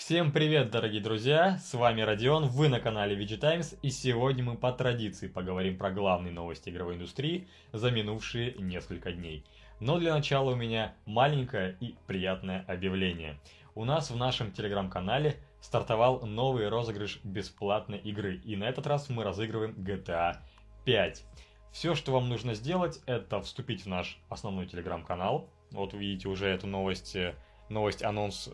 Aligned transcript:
Всем 0.00 0.32
привет, 0.32 0.70
дорогие 0.70 1.02
друзья! 1.02 1.58
С 1.58 1.74
вами 1.74 2.00
Родион, 2.00 2.46
вы 2.46 2.70
на 2.70 2.80
канале 2.80 3.14
VG 3.14 3.36
Times, 3.36 3.76
и 3.82 3.90
сегодня 3.90 4.42
мы 4.42 4.56
по 4.56 4.72
традиции 4.72 5.28
поговорим 5.28 5.76
про 5.76 5.90
главные 5.90 6.32
новости 6.32 6.70
игровой 6.70 6.94
индустрии 6.94 7.46
за 7.72 7.90
минувшие 7.90 8.54
несколько 8.54 9.12
дней. 9.12 9.44
Но 9.78 9.98
для 9.98 10.14
начала 10.14 10.52
у 10.52 10.56
меня 10.56 10.94
маленькое 11.04 11.76
и 11.80 11.96
приятное 12.06 12.64
объявление. 12.66 13.38
У 13.74 13.84
нас 13.84 14.10
в 14.10 14.16
нашем 14.16 14.52
телеграм-канале 14.52 15.36
стартовал 15.60 16.24
новый 16.24 16.70
розыгрыш 16.70 17.20
бесплатной 17.22 17.98
игры, 17.98 18.36
и 18.36 18.56
на 18.56 18.64
этот 18.64 18.86
раз 18.86 19.10
мы 19.10 19.22
разыгрываем 19.22 19.72
GTA 19.72 20.38
5. 20.86 21.24
Все, 21.72 21.94
что 21.94 22.12
вам 22.12 22.30
нужно 22.30 22.54
сделать, 22.54 23.00
это 23.04 23.42
вступить 23.42 23.84
в 23.84 23.86
наш 23.86 24.18
основной 24.30 24.66
телеграм-канал. 24.66 25.50
Вот 25.72 25.92
видите 25.92 26.26
уже 26.26 26.48
эту 26.48 26.66
новость, 26.66 27.14
э, 27.16 27.34
новость-анонс 27.68 28.50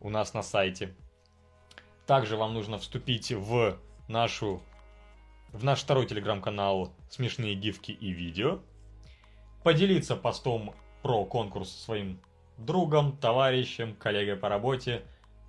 у 0.00 0.10
нас 0.10 0.34
на 0.34 0.42
сайте. 0.42 0.94
Также 2.06 2.36
вам 2.36 2.54
нужно 2.54 2.78
вступить 2.78 3.32
в 3.32 3.78
нашу 4.08 4.62
в 5.52 5.64
наш 5.64 5.82
второй 5.82 6.06
телеграм-канал 6.06 6.92
«Смешные 7.08 7.54
гифки 7.54 7.92
и 7.92 8.10
видео», 8.10 8.60
поделиться 9.62 10.14
постом 10.14 10.74
про 11.02 11.24
конкурс 11.24 11.70
своим 11.70 12.20
другом, 12.58 13.16
товарищем, 13.16 13.94
коллегой 13.94 14.36
по 14.36 14.48
работе, 14.48 15.04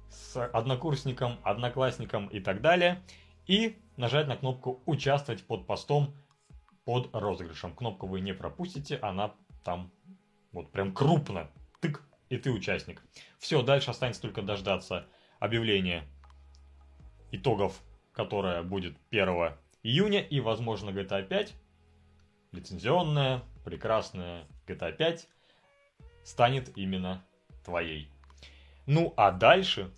с 0.09 0.41
однокурсником, 0.47 1.39
одноклассником 1.43 2.27
и 2.27 2.39
так 2.39 2.61
далее, 2.61 3.03
и 3.47 3.77
нажать 3.97 4.27
на 4.27 4.37
кнопку 4.37 4.81
«Участвовать 4.85 5.45
под 5.45 5.67
постом» 5.67 6.15
под 6.85 7.09
розыгрышем. 7.13 7.73
Кнопку 7.73 8.07
вы 8.07 8.21
не 8.21 8.33
пропустите, 8.33 8.97
она 8.97 9.35
там 9.63 9.91
вот 10.53 10.71
прям 10.71 10.93
крупно. 10.93 11.51
Тык, 11.81 12.01
и 12.29 12.37
ты 12.37 12.51
участник. 12.51 13.01
Все, 13.39 13.61
дальше 13.61 13.91
останется 13.91 14.21
только 14.21 14.41
дождаться 14.41 15.07
объявления 15.39 16.03
итогов, 17.31 17.81
которое 18.13 18.63
будет 18.63 18.97
1 19.11 19.53
июня, 19.83 20.21
и, 20.21 20.39
возможно, 20.39 20.89
GTA 20.89 21.23
5, 21.23 21.53
лицензионная, 22.51 23.43
прекрасная 23.63 24.45
GTA 24.67 24.91
5, 24.91 25.27
станет 26.23 26.77
именно 26.77 27.23
твоей. 27.63 28.09
Ну, 28.85 29.13
а 29.17 29.31
дальше, 29.31 29.91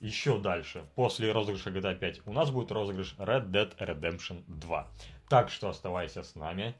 еще 0.00 0.38
дальше, 0.38 0.84
после 0.94 1.32
розыгрыша 1.32 1.70
GTA 1.70 1.94
5, 1.94 2.26
у 2.26 2.32
нас 2.32 2.50
будет 2.50 2.72
розыгрыш 2.72 3.14
Red 3.18 3.50
Dead 3.50 3.76
Redemption 3.78 4.44
2. 4.46 4.88
Так 5.28 5.50
что 5.50 5.68
оставайся 5.68 6.22
с 6.22 6.34
нами. 6.34 6.74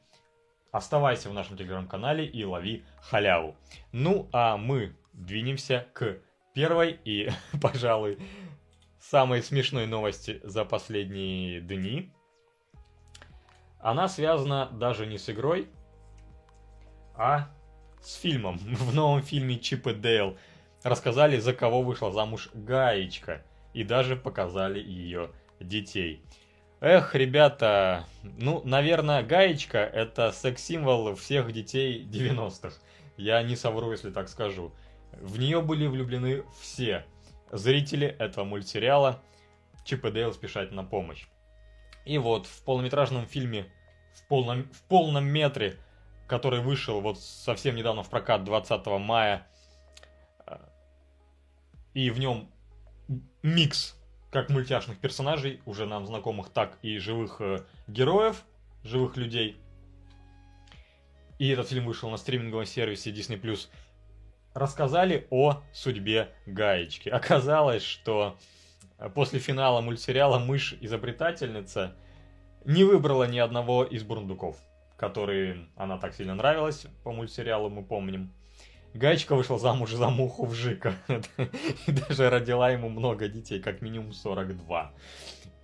Оставайся 0.71 1.29
в 1.29 1.33
нашем 1.33 1.57
телеграм-канале 1.57 2.25
и 2.25 2.45
лови 2.45 2.85
халяву. 3.01 3.57
Ну, 3.91 4.29
а 4.31 4.55
мы 4.55 4.95
двинемся 5.11 5.87
к 5.93 6.19
первой 6.53 6.97
и, 7.03 7.29
пожалуй, 7.61 8.19
самой 8.99 9.43
смешной 9.43 9.85
новости 9.85 10.39
за 10.43 10.63
последние 10.63 11.59
дни. 11.59 12.13
Она 13.79 14.07
связана 14.07 14.69
даже 14.71 15.05
не 15.07 15.17
с 15.17 15.29
игрой, 15.29 15.67
а 17.15 17.49
с 18.01 18.15
фильмом. 18.15 18.57
В 18.59 18.95
новом 18.95 19.21
фильме 19.23 19.59
Чип 19.59 19.87
и 19.87 19.93
Дейл 19.93 20.37
рассказали, 20.83 21.37
за 21.37 21.53
кого 21.53 21.81
вышла 21.81 22.13
замуж 22.13 22.49
Гаечка, 22.53 23.43
и 23.73 23.83
даже 23.83 24.15
показали 24.15 24.79
ее 24.79 25.31
детей. 25.59 26.23
Эх, 26.81 27.13
ребята, 27.13 28.07
ну, 28.23 28.63
наверное, 28.65 29.21
Гаечка– 29.21 29.77
это 29.93 30.31
секс-символ 30.31 31.13
всех 31.13 31.51
детей 31.53 32.03
90-х. 32.03 32.73
Я 33.17 33.43
не 33.43 33.55
совру, 33.55 33.91
если 33.91 34.09
так 34.09 34.27
скажу. 34.27 34.73
В 35.11 35.37
нее 35.37 35.61
были 35.61 35.85
влюблены 35.85 36.43
все 36.59 37.05
зрители 37.51 38.07
этого 38.07 38.45
мультсериала. 38.45 39.21
Чип 39.85 40.05
и 40.05 40.11
Дейл 40.11 40.33
спешать 40.33 40.71
на 40.71 40.83
помощь. 40.83 41.27
И 42.03 42.17
вот 42.17 42.47
в 42.47 42.63
полнометражном 42.63 43.27
фильме, 43.27 43.71
в 44.15 44.27
полном, 44.27 44.63
в 44.73 44.81
полном 44.87 45.25
метре, 45.25 45.77
который 46.27 46.61
вышел 46.61 46.99
вот 46.99 47.19
совсем 47.19 47.75
недавно 47.75 48.01
в 48.01 48.09
прокат 48.09 48.43
20 48.43 48.87
мая, 48.99 49.47
э, 50.47 50.57
и 51.93 52.09
в 52.09 52.17
нем 52.17 52.49
микс 53.43 54.00
как 54.31 54.49
мультяшных 54.49 54.97
персонажей, 54.97 55.61
уже 55.65 55.85
нам 55.85 56.05
знакомых, 56.07 56.49
так 56.49 56.77
и 56.81 56.97
живых 56.97 57.41
э, 57.41 57.59
героев, 57.87 58.43
живых 58.83 59.17
людей. 59.17 59.57
И 61.37 61.49
этот 61.49 61.67
фильм 61.67 61.85
вышел 61.85 62.09
на 62.09 62.17
стриминговом 62.17 62.65
сервисе 62.65 63.11
Disney+. 63.11 63.67
Рассказали 64.53 65.27
о 65.31 65.61
судьбе 65.73 66.29
Гаечки. 66.45 67.09
Оказалось, 67.09 67.83
что 67.83 68.37
э, 68.97 69.09
после 69.09 69.39
финала 69.39 69.81
мультсериала 69.81 70.39
мышь-изобретательница 70.39 71.93
не 72.63 72.85
выбрала 72.85 73.27
ни 73.27 73.37
одного 73.37 73.83
из 73.83 74.03
бурундуков, 74.03 74.55
которые 74.95 75.67
она 75.75 75.97
так 75.97 76.13
сильно 76.13 76.35
нравилась 76.35 76.87
по 77.03 77.11
мультсериалу, 77.11 77.69
мы 77.69 77.83
помним. 77.83 78.31
Гаечка 78.93 79.35
вышла 79.35 79.57
замуж 79.57 79.91
за 79.91 80.09
муху 80.09 80.45
в 80.45 80.53
Жика. 80.53 80.95
И 81.87 81.91
даже 81.91 82.29
родила 82.29 82.69
ему 82.69 82.89
много 82.89 83.27
детей, 83.27 83.61
как 83.61 83.81
минимум 83.81 84.13
42. 84.13 84.93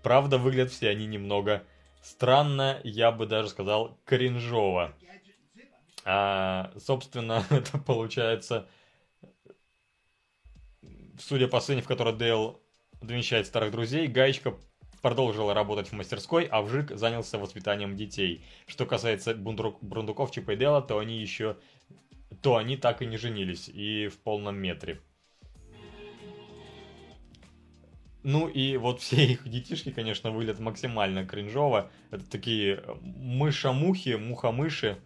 Правда, 0.02 0.38
выглядят 0.38 0.72
все 0.72 0.90
они 0.90 1.08
немного 1.08 1.64
странно, 2.02 2.80
я 2.84 3.12
бы 3.12 3.26
даже 3.26 3.50
сказал, 3.50 4.00
кринжово. 4.06 4.94
А, 6.06 6.72
собственно, 6.78 7.44
это 7.50 7.78
получается, 7.78 8.68
судя 11.20 11.48
по 11.50 11.60
сцене, 11.60 11.82
в 11.82 11.88
которой 11.88 12.16
Дейл 12.16 12.62
замещает 13.02 13.46
старых 13.46 13.72
друзей, 13.72 14.08
Гаечка 14.08 14.56
продолжила 15.02 15.54
работать 15.54 15.90
в 15.90 15.94
мастерской, 15.94 16.46
а 16.46 16.62
Вжик 16.62 16.92
занялся 16.92 17.38
воспитанием 17.38 17.96
детей. 17.96 18.46
Что 18.68 18.86
касается 18.86 19.36
Бурундуков 19.36 20.32
Чипа 20.32 20.52
и 20.52 20.56
Дейла, 20.56 20.82
то 20.82 21.00
они 21.00 21.20
еще 21.20 21.58
то 22.42 22.58
они 22.58 22.78
так 22.78 23.02
и 23.02 23.06
не 23.06 23.18
женились, 23.18 23.70
и 23.70 24.08
в 24.08 24.18
полном 24.20 24.58
метре. 24.58 25.00
Ну 28.24 28.50
и 28.50 28.76
вот 28.78 29.00
все 29.00 29.26
их 29.26 29.48
детишки, 29.48 29.92
конечно, 29.92 30.32
выглядят 30.32 30.60
максимально 30.60 31.26
кринжово. 31.26 31.90
Это 32.12 32.30
такие 32.30 32.84
мыша-мухи, 33.02 34.16
муха-мыши. 34.16 34.98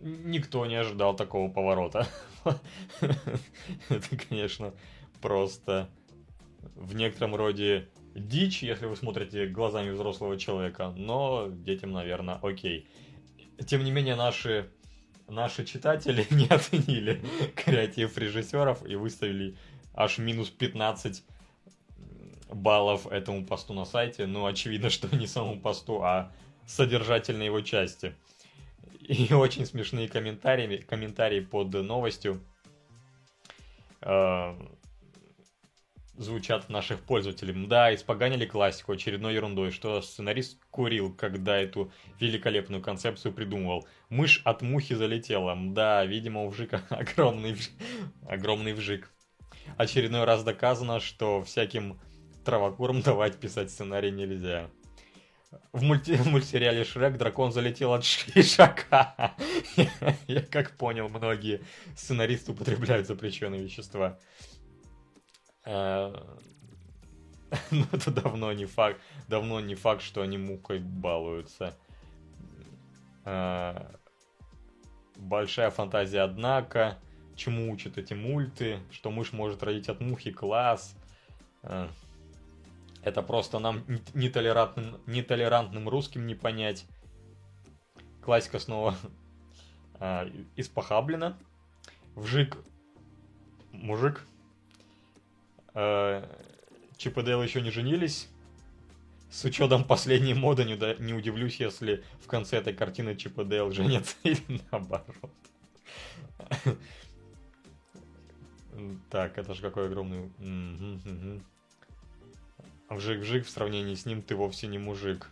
Никто 0.00 0.64
не 0.66 0.76
ожидал 0.76 1.16
такого 1.16 1.50
поворота. 1.50 2.06
Это, 3.00 4.16
конечно, 4.28 4.74
просто 5.20 5.90
в 6.76 6.94
некотором 6.94 7.34
роде 7.34 7.88
дичь, 8.14 8.62
если 8.62 8.86
вы 8.86 8.94
смотрите 8.94 9.46
глазами 9.46 9.90
взрослого 9.90 10.38
человека, 10.38 10.92
но 10.96 11.48
детям, 11.48 11.90
наверное, 11.90 12.38
окей 12.42 12.86
тем 13.66 13.84
не 13.84 13.90
менее, 13.90 14.16
наши, 14.16 14.70
наши 15.28 15.64
читатели 15.64 16.26
не 16.30 16.46
оценили 16.46 17.22
креатив 17.56 18.16
режиссеров 18.18 18.86
и 18.86 18.96
выставили 18.96 19.56
аж 19.94 20.18
минус 20.18 20.50
15 20.50 21.22
баллов 22.52 23.06
этому 23.06 23.44
посту 23.44 23.74
на 23.74 23.84
сайте. 23.84 24.26
Ну, 24.26 24.46
очевидно, 24.46 24.90
что 24.90 25.14
не 25.14 25.26
самому 25.26 25.60
посту, 25.60 26.02
а 26.02 26.32
содержательной 26.66 27.46
его 27.46 27.60
части. 27.60 28.14
И 29.00 29.32
очень 29.34 29.66
смешные 29.66 30.08
комментарии, 30.08 30.78
комментарии 30.78 31.40
под 31.40 31.72
новостью. 31.72 32.40
Звучат 36.16 36.68
наших 36.68 37.00
пользователей. 37.00 37.66
Да, 37.66 37.92
испоганили 37.92 38.46
классику 38.46 38.92
очередной 38.92 39.34
ерундой, 39.34 39.72
что 39.72 40.00
сценарист 40.00 40.58
курил, 40.70 41.12
когда 41.12 41.56
эту 41.56 41.92
великолепную 42.20 42.80
концепцию 42.80 43.32
придумывал. 43.32 43.86
Мышь 44.10 44.40
от 44.44 44.62
мухи 44.62 44.94
залетела. 44.94 45.56
Да, 45.56 46.04
видимо, 46.04 46.44
у 46.44 46.50
Вжика 46.50 46.82
огромный, 46.90 47.56
огромный 48.28 48.74
вжик. 48.74 49.10
Очередной 49.76 50.24
раз 50.24 50.44
доказано, 50.44 51.00
что 51.00 51.42
всяким 51.42 51.98
травокурам 52.44 53.00
давать 53.00 53.38
писать 53.40 53.70
сценарий 53.70 54.12
нельзя. 54.12 54.70
В, 55.72 55.82
мульти 55.82 56.16
в 56.16 56.26
мультсериале 56.26 56.84
Шрек 56.84 57.16
дракон 57.16 57.52
залетел 57.52 57.92
от 57.92 58.04
шишака. 58.04 59.34
Я 60.26 60.42
как 60.42 60.76
понял, 60.76 61.08
многие 61.08 61.62
сценаристы 61.96 62.52
употребляют 62.52 63.06
запрещенные 63.06 63.62
вещества. 63.62 64.18
Э, 65.64 66.14
ну, 67.70 67.84
это 67.92 68.10
давно 68.10 68.52
не 68.52 68.66
факт. 68.66 69.00
Давно 69.28 69.60
не 69.60 69.74
факт, 69.74 70.02
что 70.02 70.22
они 70.22 70.38
мукой 70.38 70.78
балуются. 70.78 71.76
Э, 73.24 73.94
большая 75.16 75.70
фантазия, 75.70 76.20
однако. 76.20 76.98
Чему 77.36 77.72
учат 77.72 77.98
эти 77.98 78.14
мульты? 78.14 78.78
Что 78.90 79.10
мышь 79.10 79.32
может 79.32 79.62
родить 79.62 79.88
от 79.88 80.00
мухи 80.00 80.30
класс. 80.30 80.96
Э, 81.62 81.88
это 83.02 83.22
просто 83.22 83.58
нам 83.58 83.84
нетолерантным, 84.14 85.00
нетолерантным 85.06 85.88
русским 85.88 86.26
не 86.26 86.34
понять. 86.34 86.86
Классика 88.22 88.58
снова 88.58 88.94
испохаблена. 90.56 91.36
Вжик 92.14 92.56
мужик. 93.72 94.24
Э, 95.74 96.24
Чип 96.96 97.18
и 97.18 97.22
Дейл 97.22 97.42
еще 97.42 97.60
не 97.60 97.70
женились. 97.70 98.28
С 99.30 99.44
учетом 99.44 99.84
последней 99.84 100.34
моды 100.34 100.64
не, 100.64 101.02
не 101.02 101.12
удивлюсь, 101.12 101.58
если 101.58 102.04
в 102.20 102.28
конце 102.28 102.58
этой 102.58 102.72
картины 102.72 103.16
Чип 103.16 103.38
и 103.38 103.44
Дейл 103.44 103.72
женятся 103.72 104.16
или 104.22 104.60
наоборот. 104.70 105.32
Так, 109.10 109.38
это 109.38 109.54
же 109.54 109.62
какой 109.62 109.86
огромный... 109.86 110.30
Вжик-вжик 112.88 113.44
в 113.44 113.50
сравнении 113.50 113.94
с 113.94 114.06
ним 114.06 114.22
ты 114.22 114.36
вовсе 114.36 114.66
не 114.66 114.78
мужик. 114.78 115.30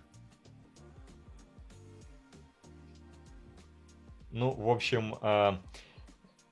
Ну, 4.33 4.51
в 4.51 4.69
общем, 4.71 5.17
э, 5.21 5.59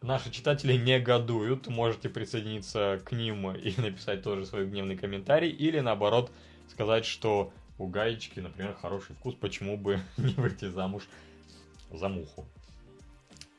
наши 0.02 0.30
читатели 0.30 0.74
негодуют. 0.76 1.66
Можете 1.68 2.08
присоединиться 2.08 3.00
к 3.04 3.12
ним 3.12 3.50
и 3.52 3.74
написать 3.80 4.22
тоже 4.22 4.46
свой 4.46 4.66
гневный 4.66 4.96
комментарий. 4.96 5.50
Или 5.50 5.80
наоборот, 5.80 6.30
сказать, 6.68 7.04
что 7.04 7.52
у 7.78 7.86
гаечки, 7.86 8.40
например, 8.40 8.76
хороший 8.80 9.14
вкус, 9.16 9.34
почему 9.34 9.76
бы 9.76 10.00
не 10.16 10.34
выйти 10.34 10.68
замуж 10.68 11.04
за 11.90 12.08
муху. 12.08 12.46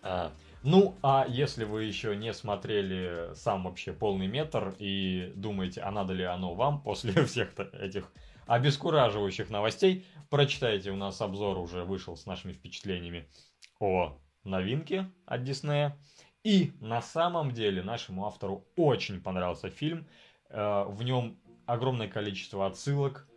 А, 0.04 0.32
ну, 0.64 0.96
а 1.04 1.26
если 1.28 1.64
вы 1.64 1.84
еще 1.84 2.16
не 2.16 2.34
смотрели 2.34 3.34
сам 3.36 3.64
вообще 3.64 3.94
полный 3.94 4.28
метр 4.28 4.76
и 4.80 5.32
думаете, 5.36 5.82
а 5.82 5.92
надо 5.92 6.14
ли 6.14 6.24
оно 6.24 6.54
вам 6.54 6.82
после 6.84 7.26
всех 7.26 7.50
этих 7.74 8.12
обескураживающих 8.48 9.50
новостей, 9.50 10.06
прочитайте, 10.30 10.92
у 10.92 10.96
нас 10.96 11.22
обзор 11.22 11.58
уже 11.58 11.84
вышел 11.84 12.18
с 12.18 12.26
нашими 12.26 12.54
впечатлениями 12.54 13.28
о 13.80 14.18
новинке 14.44 15.10
от 15.26 15.44
Диснея. 15.44 15.98
И 16.44 16.74
на 16.80 17.02
самом 17.02 17.52
деле 17.52 17.84
нашему 17.84 18.26
автору 18.26 18.66
очень 18.76 19.22
понравился 19.22 19.70
фильм. 19.70 20.08
Э, 20.50 20.86
в 20.88 21.04
нем 21.04 21.38
огромное 21.68 22.08
количество 22.08 22.66
отсылок, 22.66 23.28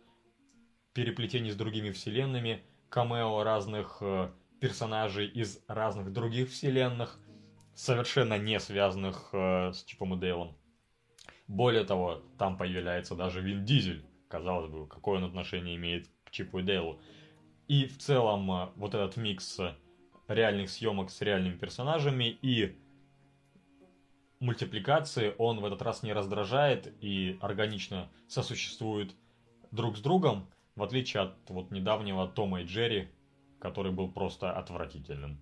переплетений 0.93 1.51
с 1.51 1.55
другими 1.55 1.91
вселенными, 1.91 2.63
камео 2.89 3.43
разных 3.43 3.97
э, 4.01 4.31
персонажей 4.59 5.27
из 5.27 5.63
разных 5.67 6.11
других 6.13 6.49
вселенных, 6.49 7.19
совершенно 7.75 8.39
не 8.39 8.59
связанных 8.59 9.29
э, 9.33 9.71
с 9.71 9.83
Чипом 9.83 10.15
и 10.15 10.19
Дейлом. 10.19 10.57
Более 11.47 11.83
того, 11.83 12.23
там 12.39 12.57
появляется 12.57 13.13
даже 13.13 13.41
Вин 13.41 13.65
Дизель. 13.65 14.03
Казалось 14.29 14.71
бы, 14.71 14.87
какое 14.87 15.19
он 15.19 15.25
отношение 15.25 15.75
имеет 15.75 16.07
к 16.23 16.31
Чипу 16.31 16.59
и 16.59 16.63
Дейлу. 16.63 16.99
И 17.67 17.85
в 17.85 17.99
целом 17.99 18.71
вот 18.75 18.95
этот 18.95 19.15
микс 19.17 19.59
реальных 20.27 20.71
съемок 20.71 21.11
с 21.11 21.21
реальными 21.21 21.55
персонажами 21.55 22.25
и 22.41 22.75
мультипликации, 24.45 25.35
он 25.37 25.59
в 25.59 25.65
этот 25.65 25.81
раз 25.81 26.03
не 26.03 26.13
раздражает 26.13 26.93
и 27.01 27.37
органично 27.41 28.09
сосуществует 28.27 29.13
друг 29.71 29.97
с 29.97 30.01
другом, 30.01 30.47
в 30.75 30.83
отличие 30.83 31.23
от 31.23 31.35
вот 31.49 31.71
недавнего 31.71 32.27
Тома 32.27 32.61
и 32.61 32.65
Джерри, 32.65 33.09
который 33.59 33.91
был 33.91 34.11
просто 34.11 34.51
отвратительным. 34.51 35.39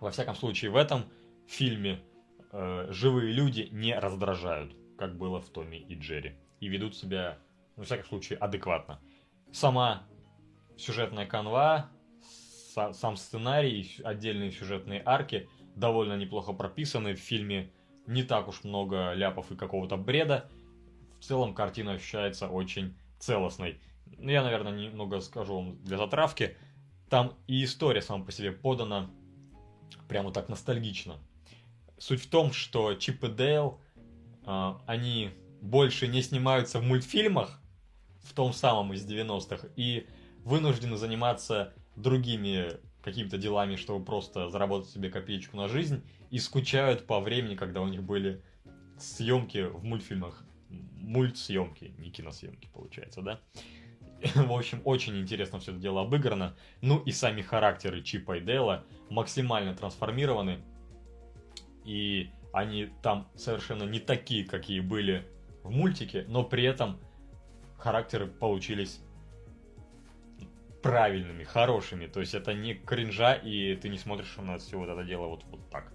Во 0.00 0.10
всяком 0.10 0.34
случае, 0.34 0.70
в 0.70 0.76
этом 0.76 1.04
фильме 1.46 2.00
э, 2.52 2.88
живые 2.90 3.32
люди 3.32 3.68
не 3.70 3.98
раздражают, 3.98 4.74
как 4.96 5.16
было 5.16 5.40
в 5.40 5.48
Томе 5.48 5.78
и 5.78 5.94
Джерри, 5.94 6.36
и 6.60 6.68
ведут 6.68 6.96
себя, 6.96 7.38
во 7.76 7.84
всяком 7.84 8.06
случае, 8.06 8.38
адекватно. 8.38 9.00
Сама 9.52 10.04
сюжетная 10.76 11.26
канва, 11.26 11.90
сам 12.92 13.16
сценарий, 13.16 13.96
отдельные 14.04 14.52
сюжетные 14.52 15.02
арки 15.04 15.48
довольно 15.74 16.16
неплохо 16.16 16.52
прописаны. 16.52 17.14
В 17.14 17.18
фильме 17.18 17.72
не 18.08 18.22
так 18.22 18.48
уж 18.48 18.64
много 18.64 19.12
ляпов 19.12 19.52
и 19.52 19.56
какого-то 19.56 19.96
бреда. 19.96 20.50
В 21.20 21.24
целом 21.24 21.54
картина 21.54 21.92
ощущается 21.92 22.48
очень 22.48 22.96
целостной. 23.18 23.80
Я, 24.18 24.42
наверное, 24.42 24.72
немного 24.72 25.20
скажу 25.20 25.54
вам 25.54 25.82
для 25.84 25.98
затравки. 25.98 26.56
Там 27.10 27.34
и 27.46 27.62
история 27.64 28.02
сама 28.02 28.24
по 28.24 28.32
себе 28.32 28.50
подана 28.50 29.10
прямо 30.08 30.32
так 30.32 30.48
ностальгично. 30.48 31.18
Суть 31.98 32.22
в 32.22 32.30
том, 32.30 32.52
что 32.52 32.94
Чип 32.94 33.24
и 33.24 33.28
Дейл, 33.28 33.80
э, 34.46 34.74
они 34.86 35.30
больше 35.60 36.06
не 36.08 36.22
снимаются 36.22 36.78
в 36.78 36.84
мультфильмах, 36.84 37.60
в 38.22 38.32
том 38.32 38.52
самом 38.52 38.92
из 38.92 39.06
90-х, 39.06 39.68
и 39.76 40.06
вынуждены 40.44 40.96
заниматься 40.96 41.74
другими 41.96 42.78
какими-то 43.08 43.38
делами, 43.38 43.76
чтобы 43.76 44.04
просто 44.04 44.50
заработать 44.50 44.90
себе 44.90 45.10
копеечку 45.10 45.56
на 45.56 45.68
жизнь, 45.68 46.02
и 46.30 46.38
скучают 46.38 47.06
по 47.06 47.20
времени, 47.20 47.54
когда 47.54 47.80
у 47.80 47.88
них 47.88 48.02
были 48.02 48.42
съемки 48.98 49.64
в 49.66 49.84
мультфильмах. 49.84 50.44
Мультсъемки, 50.68 51.94
не 51.98 52.10
киносъемки, 52.10 52.68
получается, 52.74 53.22
да? 53.22 53.40
В 54.34 54.52
общем, 54.52 54.82
очень 54.84 55.18
интересно 55.18 55.58
все 55.60 55.70
это 55.70 55.80
дело 55.80 56.02
обыграно. 56.02 56.54
Ну 56.82 56.98
и 56.98 57.12
сами 57.12 57.40
характеры 57.40 58.02
Чипа 58.02 58.36
и 58.36 58.40
Дейла 58.40 58.84
максимально 59.08 59.74
трансформированы. 59.74 60.58
И 61.84 62.30
они 62.52 62.90
там 63.02 63.28
совершенно 63.34 63.84
не 63.84 64.00
такие, 64.00 64.44
какие 64.44 64.80
были 64.80 65.26
в 65.62 65.70
мультике, 65.70 66.26
но 66.28 66.44
при 66.44 66.64
этом 66.64 66.98
характеры 67.78 68.26
получились 68.26 69.00
правильными, 70.82 71.44
хорошими. 71.44 72.06
То 72.06 72.20
есть 72.20 72.34
это 72.34 72.54
не 72.54 72.74
кринжа, 72.74 73.34
и 73.34 73.74
ты 73.76 73.88
не 73.88 73.98
смотришь 73.98 74.36
на 74.36 74.58
все 74.58 74.78
вот 74.78 74.88
это 74.88 75.04
дело 75.04 75.26
вот, 75.26 75.44
вот 75.50 75.60
так. 75.70 75.92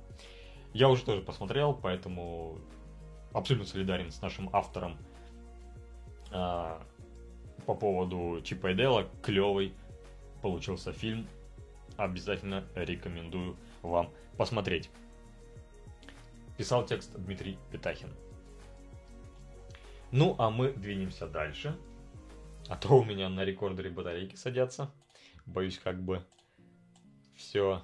Я 0.73 0.89
уже 0.89 1.03
тоже 1.03 1.21
посмотрел, 1.21 1.73
поэтому 1.73 2.59
абсолютно 3.31 3.67
солидарен 3.67 4.11
с 4.11 4.21
нашим 4.21 4.49
автором 4.53 4.97
а, 6.31 6.83
по 7.65 7.75
поводу 7.75 8.41
Чипа 8.43 8.71
и 8.71 8.73
Дейла. 8.73 9.07
Клевый 9.21 9.73
получился 10.41 10.91
фильм. 10.91 11.27
Обязательно 11.95 12.65
рекомендую 12.75 13.55
вам 13.83 14.09
посмотреть. 14.37 14.89
Писал 16.57 16.85
текст 16.85 17.13
Дмитрий 17.15 17.57
Петахин. 17.71 18.09
Ну, 20.11 20.35
а 20.37 20.49
мы 20.49 20.71
двинемся 20.73 21.27
дальше. 21.27 21.75
А 22.69 22.77
то 22.77 22.97
у 22.97 23.03
меня 23.03 23.29
на 23.29 23.43
рекордере 23.43 23.89
батарейки 23.89 24.35
садятся. 24.35 24.91
Боюсь, 25.45 25.77
как 25.77 26.01
бы 26.01 26.25
все 27.35 27.83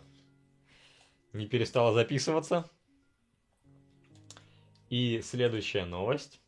не 1.33 1.45
перестало 1.45 1.93
записываться. 1.93 2.69
И 4.89 5.21
следующая 5.21 5.86
новость. 5.86 6.41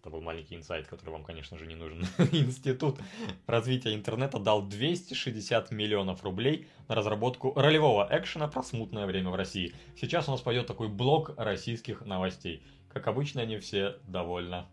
Это 0.00 0.10
был 0.10 0.20
маленький 0.20 0.54
инсайт, 0.54 0.86
который 0.86 1.10
вам, 1.10 1.24
конечно 1.24 1.58
же, 1.58 1.66
не 1.66 1.74
нужен. 1.74 2.04
Институт 2.32 2.98
развития 3.46 3.94
интернета 3.94 4.38
дал 4.38 4.62
260 4.62 5.72
миллионов 5.72 6.22
рублей 6.22 6.68
на 6.88 6.94
разработку 6.94 7.52
ролевого 7.54 8.06
экшена 8.10 8.46
про 8.46 8.62
смутное 8.62 9.06
время 9.06 9.30
в 9.30 9.34
России. 9.34 9.74
Сейчас 9.96 10.28
у 10.28 10.32
нас 10.32 10.40
пойдет 10.42 10.66
такой 10.66 10.88
блок 10.88 11.34
российских 11.36 12.02
новостей. 12.02 12.62
Как 12.88 13.08
обычно, 13.08 13.42
они 13.42 13.58
все 13.58 13.98
довольно 14.06 14.70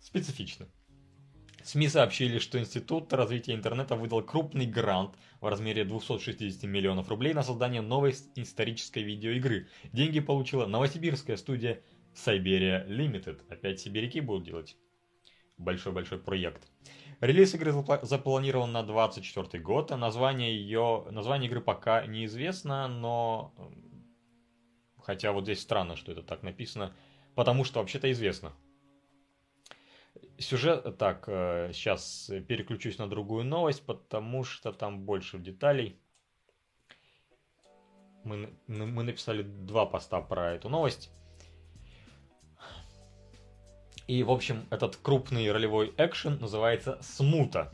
специфичны. 0.00 0.66
СМИ 1.64 1.88
сообщили, 1.88 2.38
что 2.38 2.58
Институт 2.58 3.10
развития 3.14 3.54
интернета 3.54 3.96
выдал 3.96 4.22
крупный 4.22 4.66
грант 4.66 5.16
в 5.40 5.46
размере 5.46 5.86
260 5.86 6.62
миллионов 6.64 7.08
рублей 7.08 7.32
на 7.32 7.42
создание 7.42 7.80
новой 7.80 8.14
исторической 8.36 9.02
видеоигры. 9.02 9.68
Деньги 9.92 10.20
получила 10.20 10.66
новосибирская 10.66 11.38
студия 11.38 11.80
Siberia 12.14 12.86
Limited. 12.86 13.40
Опять 13.48 13.80
сибиряки 13.80 14.20
будут 14.20 14.44
делать 14.44 14.76
большой-большой 15.56 16.18
проект. 16.18 16.70
Релиз 17.20 17.54
игры 17.54 17.72
запланирован 18.02 18.70
на 18.70 18.82
24 18.82 19.62
год. 19.62 19.90
А 19.90 19.96
название, 19.96 20.54
ее, 20.54 21.06
название 21.10 21.48
игры 21.48 21.62
пока 21.62 22.04
неизвестно, 22.04 22.88
но... 22.88 23.54
Хотя 25.02 25.32
вот 25.32 25.44
здесь 25.44 25.60
странно, 25.60 25.96
что 25.96 26.12
это 26.12 26.22
так 26.22 26.42
написано, 26.42 26.94
потому 27.34 27.64
что 27.64 27.80
вообще-то 27.80 28.12
известно. 28.12 28.52
Сюжет, 30.38 30.98
так, 30.98 31.24
сейчас 31.26 32.28
э, 32.28 32.40
переключусь 32.40 32.98
на 32.98 33.08
другую 33.08 33.44
новость, 33.44 33.86
потому 33.86 34.42
что 34.42 34.72
там 34.72 35.00
больше 35.04 35.38
деталей. 35.38 36.00
Мы, 38.24 38.52
мы 38.66 39.02
написали 39.02 39.42
два 39.42 39.86
поста 39.86 40.20
про 40.20 40.54
эту 40.54 40.68
новость. 40.68 41.10
И, 44.06 44.22
в 44.22 44.30
общем, 44.30 44.66
этот 44.70 44.96
крупный 44.96 45.50
ролевой 45.50 45.94
экшен 45.96 46.38
называется 46.40 46.98
«Смута». 47.00 47.72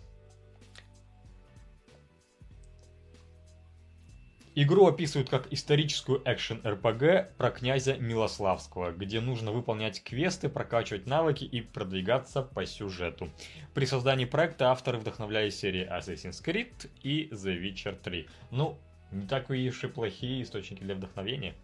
Игру 4.62 4.86
описывают 4.86 5.30
как 5.30 5.50
историческую 5.50 6.20
экшен-РПГ 6.26 7.34
про 7.38 7.50
князя 7.50 7.96
Милославского, 7.96 8.92
где 8.92 9.18
нужно 9.18 9.52
выполнять 9.52 10.04
квесты, 10.04 10.50
прокачивать 10.50 11.06
навыки 11.06 11.44
и 11.44 11.62
продвигаться 11.62 12.42
по 12.42 12.66
сюжету. 12.66 13.30
При 13.72 13.86
создании 13.86 14.26
проекта 14.26 14.70
авторы 14.70 14.98
вдохновлялись 14.98 15.58
серией 15.58 15.86
Assassin's 15.88 16.44
Creed 16.44 16.90
и 17.02 17.30
The 17.32 17.58
Witcher 17.58 17.98
3. 18.02 18.28
Ну, 18.50 18.78
не 19.12 19.26
такие 19.26 19.70
уж 19.70 19.82
и 19.82 19.88
плохие 19.88 20.42
источники 20.42 20.82
для 20.82 20.94
вдохновения. 20.94 21.54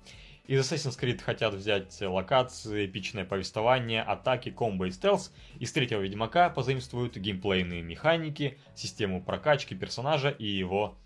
Из 0.46 0.58
Assassin's 0.58 0.98
Creed 0.98 1.20
хотят 1.20 1.52
взять 1.52 2.00
локации, 2.00 2.86
эпичное 2.86 3.26
повествование, 3.26 4.00
атаки, 4.00 4.50
комбо 4.50 4.86
и 4.86 4.90
стелс. 4.90 5.34
Из 5.58 5.70
третьего 5.70 6.00
Ведьмака 6.00 6.48
позаимствуют 6.48 7.18
геймплейные 7.18 7.82
механики, 7.82 8.56
систему 8.74 9.22
прокачки 9.22 9.74
персонажа 9.74 10.30
и 10.30 10.46
его 10.46 10.96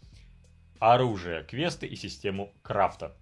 оружие, 0.80 1.44
квесты 1.44 1.86
и 1.86 1.94
систему 1.94 2.52
крафта. 2.62 3.14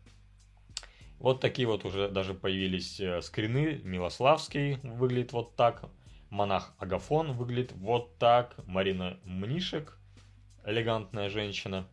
Вот 1.18 1.40
такие 1.40 1.66
вот 1.66 1.84
уже 1.84 2.08
даже 2.08 2.32
появились 2.32 3.00
э, 3.00 3.20
скрины. 3.20 3.80
Милославский 3.82 4.76
выглядит 4.84 5.32
вот 5.32 5.56
так. 5.56 5.90
Монах 6.30 6.72
Агафон 6.78 7.32
выглядит 7.32 7.72
вот 7.72 8.16
так. 8.18 8.54
Марина 8.66 9.18
Мнишек, 9.24 9.98
элегантная 10.64 11.28
женщина. 11.28 11.88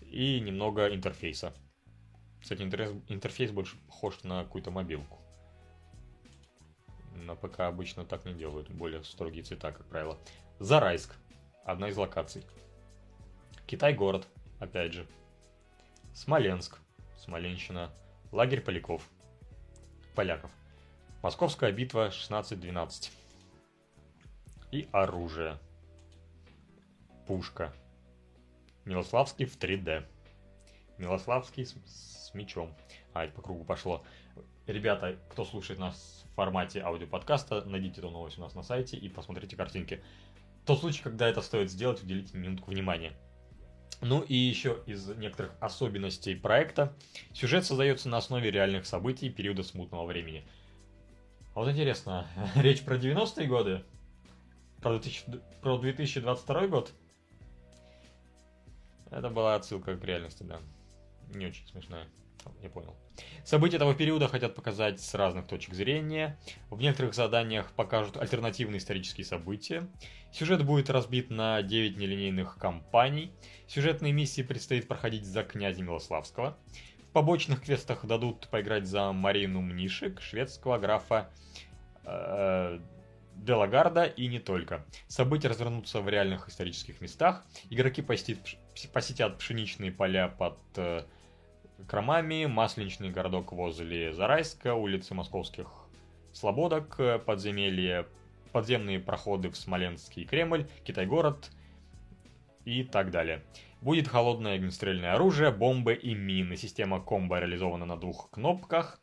И 0.00 0.40
немного 0.40 0.92
интерфейса. 0.92 1.54
Кстати, 2.40 2.62
интерфейс 2.62 3.52
больше 3.52 3.76
похож 3.86 4.24
на 4.24 4.42
какую-то 4.42 4.72
мобилку. 4.72 5.20
На 7.14 7.36
ПК 7.36 7.60
обычно 7.60 8.04
так 8.04 8.24
не 8.24 8.34
делают, 8.34 8.68
более 8.68 9.04
строгие 9.04 9.44
цвета, 9.44 9.70
как 9.70 9.86
правило. 9.86 10.18
Зарайск. 10.58 11.14
Одна 11.64 11.88
из 11.88 11.96
локаций. 11.96 12.42
Китай-город, 13.66 14.26
опять 14.62 14.92
же. 14.92 15.06
Смоленск. 16.14 16.78
Смоленщина. 17.18 17.90
Лагерь 18.30 18.60
поляков. 18.60 19.08
Поляков. 20.14 20.50
Московская 21.22 21.72
битва 21.72 22.08
16-12. 22.08 23.10
И 24.70 24.88
оружие. 24.92 25.58
Пушка. 27.26 27.72
Милославский 28.84 29.46
в 29.46 29.58
3D. 29.58 30.06
Милославский 30.98 31.66
с, 31.66 31.74
с 31.84 32.34
мечом. 32.34 32.72
А, 33.14 33.24
это 33.24 33.34
по 33.34 33.42
кругу 33.42 33.64
пошло. 33.64 34.04
Ребята, 34.66 35.18
кто 35.30 35.44
слушает 35.44 35.80
нас 35.80 36.24
в 36.30 36.34
формате 36.36 36.80
аудиоподкаста, 36.82 37.64
найдите 37.64 38.00
эту 38.00 38.10
новость 38.10 38.38
у 38.38 38.42
нас 38.42 38.54
на 38.54 38.62
сайте 38.62 38.96
и 38.96 39.08
посмотрите 39.08 39.56
картинки. 39.56 40.02
Тот 40.64 40.80
случай, 40.80 41.02
когда 41.02 41.28
это 41.28 41.42
стоит 41.42 41.70
сделать, 41.70 42.02
уделите 42.02 42.36
минутку 42.36 42.70
внимания. 42.70 43.12
Ну 44.02 44.20
и 44.20 44.34
еще 44.34 44.82
из 44.86 45.06
некоторых 45.06 45.52
особенностей 45.60 46.34
проекта. 46.34 46.92
Сюжет 47.32 47.64
создается 47.64 48.08
на 48.08 48.16
основе 48.16 48.50
реальных 48.50 48.84
событий 48.84 49.30
периода 49.30 49.62
смутного 49.62 50.04
времени. 50.06 50.44
А 51.54 51.60
вот 51.60 51.70
интересно, 51.70 52.26
речь 52.56 52.82
про 52.82 52.96
90-е 52.96 53.46
годы? 53.46 53.84
Про, 54.80 54.98
2000, 54.98 55.40
про 55.60 55.78
2022 55.78 56.66
год? 56.66 56.92
Это 59.12 59.30
была 59.30 59.54
отсылка 59.54 59.96
к 59.96 60.04
реальности, 60.04 60.42
да. 60.42 60.60
Не 61.32 61.46
очень 61.46 61.66
смешная. 61.68 62.08
Я 62.62 62.68
понял. 62.70 62.96
События 63.44 63.76
этого 63.76 63.94
периода 63.94 64.28
хотят 64.28 64.54
показать 64.54 65.00
с 65.00 65.14
разных 65.14 65.46
точек 65.46 65.74
зрения. 65.74 66.38
В 66.70 66.80
некоторых 66.80 67.14
заданиях 67.14 67.72
покажут 67.72 68.16
альтернативные 68.16 68.78
исторические 68.78 69.24
события. 69.24 69.88
Сюжет 70.32 70.64
будет 70.64 70.90
разбит 70.90 71.30
на 71.30 71.62
9 71.62 71.96
нелинейных 71.96 72.56
кампаний. 72.56 73.32
Сюжетные 73.66 74.12
миссии 74.12 74.42
предстоит 74.42 74.88
проходить 74.88 75.26
за 75.26 75.42
князя 75.42 75.82
Милославского. 75.82 76.56
В 77.08 77.12
побочных 77.12 77.62
квестах 77.62 78.06
дадут 78.06 78.48
поиграть 78.48 78.86
за 78.86 79.12
Марину 79.12 79.60
Мнишек, 79.60 80.20
шведского 80.22 80.78
графа 80.78 81.30
э, 82.04 82.78
Делагарда 83.36 84.04
и 84.04 84.28
не 84.28 84.38
только. 84.38 84.84
События 85.08 85.48
развернутся 85.48 86.00
в 86.00 86.08
реальных 86.08 86.48
исторических 86.48 87.00
местах. 87.00 87.44
Игроки 87.70 88.02
посетят, 88.02 88.38
посетят 88.92 89.38
пшеничные 89.38 89.90
поля 89.90 90.28
под 90.28 90.58
э, 90.76 91.04
Кромами, 91.86 92.46
масленичный 92.46 93.10
городок 93.10 93.52
возле 93.52 94.12
Зарайска, 94.12 94.74
улицы 94.74 95.14
московских 95.14 95.68
Слободок, 96.32 96.98
подземелье, 97.26 98.06
подземные 98.52 99.00
проходы 99.00 99.50
в 99.50 99.56
Смоленский 99.56 100.24
Кремль, 100.24 100.66
Китай-город 100.84 101.50
и 102.64 102.84
так 102.84 103.10
далее. 103.10 103.42
Будет 103.80 104.08
холодное 104.08 104.54
огнестрельное 104.54 105.14
оружие, 105.14 105.50
бомбы 105.50 105.94
и 105.94 106.14
мины. 106.14 106.56
Система 106.56 107.00
комбо 107.00 107.40
реализована 107.40 107.84
на 107.84 107.96
двух 107.96 108.30
кнопках. 108.30 109.00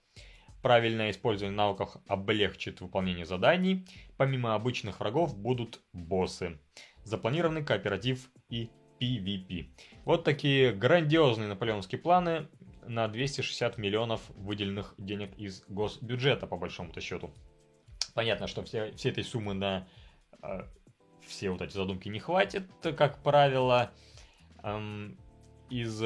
Правильное 0.62 1.12
использование 1.12 1.56
навыков 1.56 1.98
облегчит 2.08 2.82
выполнение 2.82 3.26
заданий. 3.26 3.86
Помимо 4.18 4.56
обычных 4.56 5.00
врагов 5.00 5.38
будут 5.38 5.82
боссы. 5.94 6.60
Запланированный 7.04 7.64
кооператив 7.64 8.30
и 8.50 8.70
PvP. 9.00 9.68
Вот 10.06 10.24
такие 10.24 10.74
грандиозные 10.74 11.48
наполеонские 11.48 12.00
планы 12.00 12.48
на 12.90 13.08
260 13.08 13.78
миллионов 13.78 14.22
выделенных 14.32 14.96
денег 14.98 15.38
из 15.38 15.64
госбюджета, 15.68 16.48
по 16.48 16.58
большому-то 16.58 17.00
счету. 17.02 17.32
Понятно, 18.16 18.48
что 18.48 18.64
все, 18.64 18.92
все 18.94 19.10
этой 19.10 19.24
суммы 19.24 19.54
на 19.54 19.88
э, 20.42 20.64
все 21.26 21.52
вот 21.52 21.62
эти 21.62 21.74
задумки 21.74 22.10
не 22.10 22.18
хватит, 22.20 22.64
как 22.82 23.22
правило. 23.22 23.92
Эм, 24.64 25.20
из 25.70 26.04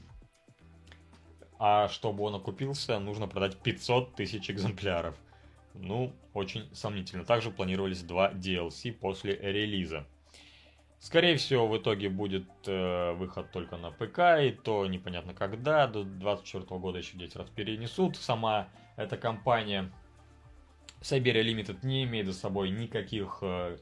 А 1.58 1.88
чтобы 1.88 2.24
он 2.24 2.34
окупился, 2.34 2.98
нужно 2.98 3.28
продать 3.28 3.56
500 3.56 4.14
тысяч 4.14 4.50
экземпляров. 4.50 5.14
Ну, 5.74 6.12
очень 6.34 6.68
сомнительно. 6.74 7.24
Также 7.24 7.50
планировались 7.50 8.02
два 8.02 8.32
DLC 8.32 8.92
после 8.92 9.36
релиза. 9.36 10.06
Скорее 11.02 11.36
всего, 11.36 11.66
в 11.66 11.76
итоге 11.76 12.08
будет 12.08 12.46
э, 12.64 13.12
выход 13.14 13.50
только 13.50 13.76
на 13.76 13.90
ПК, 13.90 14.40
и 14.40 14.52
то 14.52 14.86
непонятно 14.86 15.34
когда, 15.34 15.88
до 15.88 16.04
2024 16.04 16.78
года 16.78 16.98
еще 16.98 17.16
10 17.18 17.34
раз 17.34 17.50
перенесут. 17.50 18.16
Сама 18.16 18.68
эта 18.96 19.16
компания 19.16 19.90
Siberia 21.00 21.42
Limited 21.42 21.78
не 21.82 22.04
имеет 22.04 22.26
за 22.26 22.32
собой 22.34 22.70
никаких 22.70 23.38
э, 23.42 23.78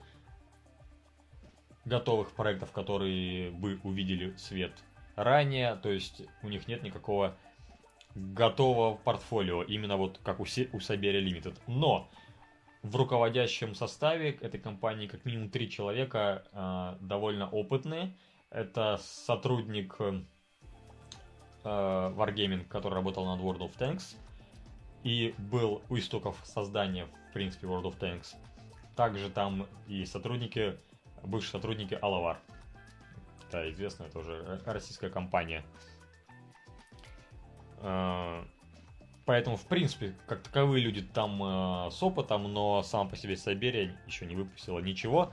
готовых 1.84 2.30
проектов, 2.32 2.72
которые 2.72 3.50
бы 3.50 3.78
увидели 3.82 4.34
свет 4.38 4.72
ранее, 5.14 5.74
то 5.74 5.90
есть 5.90 6.22
у 6.42 6.48
них 6.48 6.68
нет 6.68 6.82
никакого 6.82 7.36
готового 8.14 8.96
портфолио, 8.96 9.62
именно 9.62 9.98
вот 9.98 10.18
как 10.24 10.40
у, 10.40 10.44
у 10.44 10.46
Siberia 10.46 11.22
Limited. 11.22 11.58
Но 11.66 12.08
в 12.82 12.96
руководящем 12.96 13.74
составе 13.74 14.30
этой 14.30 14.58
компании 14.58 15.06
как 15.06 15.24
минимум 15.24 15.50
три 15.50 15.70
человека 15.70 16.44
э, 16.52 16.96
довольно 17.00 17.48
опытные. 17.48 18.16
Это 18.50 18.98
сотрудник 19.02 19.96
э, 20.00 20.22
Wargaming, 21.62 22.64
который 22.66 22.94
работал 22.94 23.26
над 23.26 23.40
World 23.40 23.60
of 23.60 23.76
Tanks 23.78 24.16
и 25.02 25.34
был 25.38 25.82
у 25.88 25.96
истоков 25.96 26.38
создания, 26.44 27.06
в 27.06 27.32
принципе, 27.32 27.66
World 27.66 27.84
of 27.84 27.98
Tanks. 27.98 28.34
Также 28.96 29.30
там 29.30 29.66
и 29.86 30.04
сотрудники, 30.04 30.76
бывшие 31.22 31.52
сотрудники 31.52 31.94
Alavar. 31.94 32.38
Это 33.48 33.70
известная 33.70 34.08
тоже 34.08 34.60
российская 34.64 35.10
компания. 35.10 35.64
Э, 37.78 38.42
Поэтому, 39.26 39.56
в 39.56 39.66
принципе, 39.66 40.14
как 40.26 40.42
таковые 40.42 40.82
люди 40.82 41.02
там 41.02 41.42
э, 41.42 41.90
с 41.90 42.02
опытом, 42.02 42.52
но 42.52 42.82
сам 42.82 43.08
по 43.08 43.16
себе 43.16 43.36
Сайберия 43.36 43.96
еще 44.06 44.26
не 44.26 44.34
выпустила 44.34 44.78
ничего. 44.80 45.32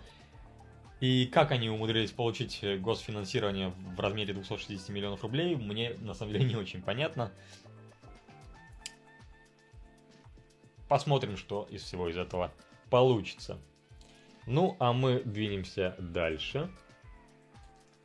И 1.00 1.27
как 1.27 1.51
они 1.51 1.70
умудрились 1.70 2.12
получить 2.12 2.60
э, 2.63 2.77
госфинансирование 2.77 3.74
в 3.96 4.00
размере 4.00 4.34
260 4.34 4.89
миллионов 4.89 5.24
рублей, 5.24 5.56
мне 5.56 5.94
на 6.00 6.13
самом 6.13 6.34
деле 6.34 6.46
не 6.50 6.56
очень 6.56 6.82
понятно. 6.82 7.32
посмотрим, 10.88 11.38
что 11.38 11.67
из 11.70 11.84
всего 11.84 12.10
из 12.10 12.17
этого 12.17 12.51
получится. 12.89 13.60
Ну, 14.46 14.75
а 14.79 14.94
мы 14.94 15.22
двинемся 15.24 15.96
дальше. 16.00 16.70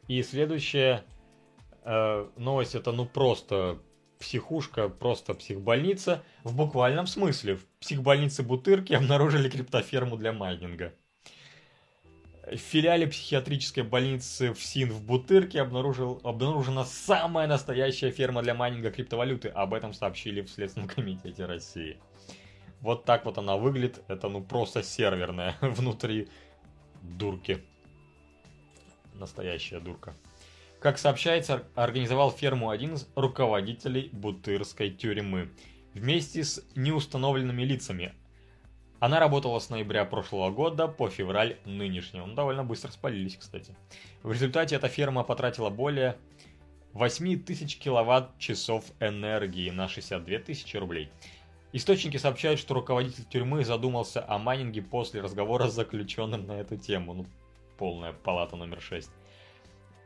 И 0.08 0.22
следующая 0.22 1.04
э, 1.84 2.28
новость 2.36 2.74
это 2.74 2.92
ну 2.92 3.06
просто 3.06 3.78
психушка, 4.22 4.88
просто 4.88 5.34
психбольница. 5.34 6.22
В 6.44 6.54
буквальном 6.54 7.06
смысле. 7.06 7.56
В 7.56 7.66
психбольнице 7.80 8.42
Бутырки 8.42 8.92
обнаружили 8.94 9.50
криптоферму 9.50 10.16
для 10.16 10.32
майнинга. 10.32 10.94
В 12.46 12.56
филиале 12.56 13.06
психиатрической 13.06 13.82
больницы 13.82 14.52
в 14.52 14.62
СИН 14.62 14.90
в 14.90 15.04
Бутырке 15.04 15.60
обнаружил, 15.60 16.20
обнаружена 16.22 16.84
самая 16.84 17.46
настоящая 17.46 18.10
ферма 18.10 18.42
для 18.42 18.54
майнинга 18.54 18.90
криптовалюты. 18.90 19.48
Об 19.48 19.74
этом 19.74 19.92
сообщили 19.92 20.40
в 20.40 20.50
Следственном 20.50 20.88
комитете 20.88 21.44
России. 21.44 21.98
Вот 22.80 23.04
так 23.04 23.24
вот 23.24 23.38
она 23.38 23.56
выглядит. 23.56 24.02
Это 24.08 24.28
ну 24.28 24.42
просто 24.42 24.82
серверная 24.82 25.56
внутри 25.60 26.28
дурки. 27.02 27.58
Настоящая 29.14 29.80
дурка. 29.80 30.14
Как 30.82 30.98
сообщается, 30.98 31.62
организовал 31.76 32.32
ферму 32.32 32.68
один 32.68 32.94
из 32.94 33.08
руководителей 33.14 34.08
Бутырской 34.10 34.90
тюрьмы. 34.90 35.48
Вместе 35.94 36.42
с 36.42 36.60
неустановленными 36.74 37.62
лицами. 37.62 38.14
Она 38.98 39.20
работала 39.20 39.60
с 39.60 39.70
ноября 39.70 40.04
прошлого 40.04 40.50
года 40.50 40.88
по 40.88 41.08
февраль 41.08 41.56
нынешнего. 41.64 42.26
Ну, 42.26 42.34
довольно 42.34 42.64
быстро 42.64 42.90
спалились, 42.90 43.36
кстати. 43.36 43.76
В 44.24 44.32
результате 44.32 44.74
эта 44.74 44.88
ферма 44.88 45.22
потратила 45.22 45.70
более 45.70 46.16
8 46.94 47.44
тысяч 47.44 47.78
киловатт-часов 47.78 48.84
энергии 48.98 49.70
на 49.70 49.86
62 49.86 50.38
тысячи 50.40 50.76
рублей. 50.76 51.12
Источники 51.72 52.16
сообщают, 52.16 52.58
что 52.58 52.74
руководитель 52.74 53.24
тюрьмы 53.24 53.64
задумался 53.64 54.24
о 54.28 54.38
майнинге 54.38 54.82
после 54.82 55.20
разговора 55.20 55.68
с 55.68 55.74
заключенным 55.74 56.44
на 56.48 56.58
эту 56.58 56.76
тему. 56.76 57.14
Ну, 57.14 57.26
полная 57.78 58.12
палата 58.12 58.56
номер 58.56 58.80
6. 58.80 59.08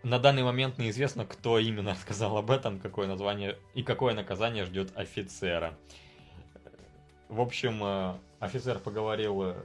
На 0.07 0.21
данный 0.21 0.45
момент 0.45 0.79
неизвестно, 0.79 1.27
кто 1.27 1.59
именно 1.59 1.93
сказал 2.01 2.37
об 2.37 2.53
этом, 2.53 2.79
какое 2.79 3.09
название 3.09 3.59
и 3.75 3.83
какое 3.83 4.15
наказание 4.15 4.65
ждет 4.65 4.97
офицера. 4.97 5.77
В 7.29 7.41
общем, 7.41 7.83
э, 7.83 8.17
офицер 8.39 8.79
поговорил 8.79 9.43
э, 9.43 9.57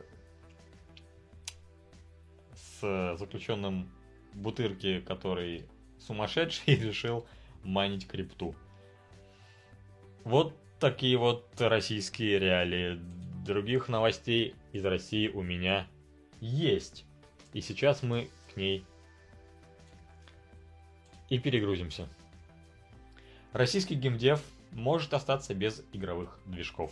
с 2.55 3.17
заключенным 3.19 3.87
Бутырки, 4.33 5.01
который 5.01 5.65
сумасшедший, 5.99 6.73
решил 6.75 7.27
майнить 7.63 8.07
крипту. 8.07 8.55
Вот 10.23 10.55
такие 10.79 11.17
вот 11.17 11.45
российские 11.59 12.39
реалии. 12.39 12.99
Других 13.45 13.89
новостей 13.89 14.55
из 14.71 14.83
России 14.83 15.27
у 15.27 15.43
меня 15.43 15.85
есть. 16.39 17.05
И 17.53 17.61
сейчас 17.61 18.01
мы 18.01 18.27
к 18.51 18.57
ней 18.57 18.83
и 21.31 21.39
перегрузимся. 21.39 22.09
Российский 23.53 23.95
геймдев 23.95 24.43
может 24.71 25.13
остаться 25.13 25.55
без 25.55 25.83
игровых 25.93 26.37
движков. 26.45 26.91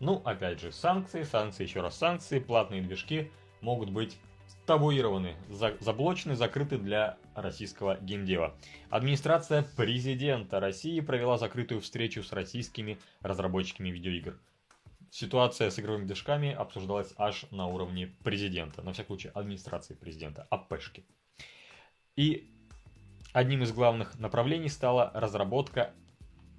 Ну, 0.00 0.20
опять 0.24 0.60
же, 0.60 0.72
санкции, 0.72 1.22
санкции, 1.22 1.62
еще 1.62 1.80
раз 1.80 1.96
санкции, 1.96 2.40
платные 2.40 2.82
движки 2.82 3.30
могут 3.60 3.90
быть 3.90 4.18
табуированы, 4.66 5.36
за, 5.48 5.76
заблочены, 5.78 6.34
закрыты 6.34 6.76
для 6.76 7.18
российского 7.36 7.98
геймдева. 8.00 8.56
Администрация 8.90 9.62
президента 9.76 10.58
России 10.58 11.00
провела 11.00 11.38
закрытую 11.38 11.80
встречу 11.82 12.24
с 12.24 12.32
российскими 12.32 12.98
разработчиками 13.20 13.90
видеоигр. 13.90 14.40
Ситуация 15.12 15.70
с 15.70 15.78
игровыми 15.78 16.06
движками 16.06 16.52
обсуждалась 16.52 17.14
аж 17.16 17.46
на 17.52 17.68
уровне 17.68 18.08
президента, 18.24 18.82
на 18.82 18.92
всякий 18.92 19.06
случай 19.06 19.28
администрации 19.28 19.94
президента, 19.94 20.48
АПшки. 20.50 21.04
И 22.16 22.48
Одним 23.32 23.62
из 23.62 23.72
главных 23.72 24.18
направлений 24.18 24.68
стала 24.68 25.10
разработка 25.14 25.94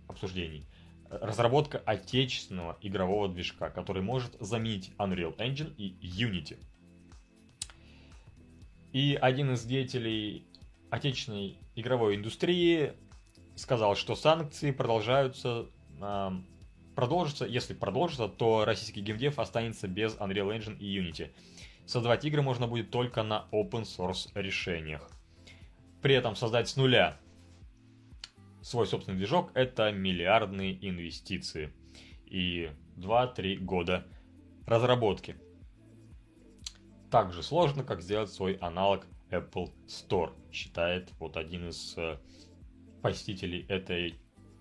обсуждений. 0.07 0.65
Разработка 1.07 1.77
отечественного 1.77 2.77
игрового 2.81 3.29
движка, 3.29 3.69
который 3.69 4.01
может 4.01 4.36
заменить 4.39 4.91
Unreal 4.97 5.38
Engine 5.38 5.71
и 5.77 5.95
Unity. 6.01 6.57
И 8.91 9.17
один 9.21 9.53
из 9.53 9.63
деятелей 9.63 10.47
отечественной 10.89 11.57
игровой 11.75 12.15
индустрии 12.15 12.93
сказал, 13.55 13.95
что 13.95 14.15
санкции 14.15 14.71
продолжаются, 14.71 15.67
э, 16.01 16.31
продолжатся, 16.95 17.45
если 17.45 17.75
продолжатся, 17.75 18.27
то 18.27 18.65
российский 18.65 19.01
геймдев 19.01 19.38
останется 19.38 19.88
без 19.88 20.15
Unreal 20.15 20.57
Engine 20.57 20.77
и 20.79 20.99
Unity. 20.99 21.31
Создавать 21.86 22.25
игры 22.25 22.41
можно 22.41 22.67
будет 22.67 22.89
только 22.89 23.21
на 23.21 23.45
open 23.51 23.83
source 23.83 24.29
решениях 24.33 25.07
при 26.03 26.15
этом 26.15 26.35
создать 26.35 26.67
с 26.67 26.75
нуля 26.75 27.17
свой 28.61 28.85
собственный 28.85 29.17
движок– 29.17 29.51
это 29.55 29.91
миллиардные 29.91 30.77
инвестиции 30.87 31.73
и 32.25 32.69
2-3 32.97 33.55
года 33.57 34.05
разработки. 34.67 35.37
Так 37.09 37.31
же 37.31 37.41
сложно, 37.41 37.83
как 37.83 38.01
сделать 38.01 38.31
свой 38.31 38.53
аналог 38.55 39.07
Apple 39.29 39.71
Store, 39.87 40.33
считает 40.51 41.09
вот 41.19 41.37
один 41.37 41.69
из 41.69 41.97
э, 41.97 42.17
посетителей 43.01 43.65
этой 43.69 44.15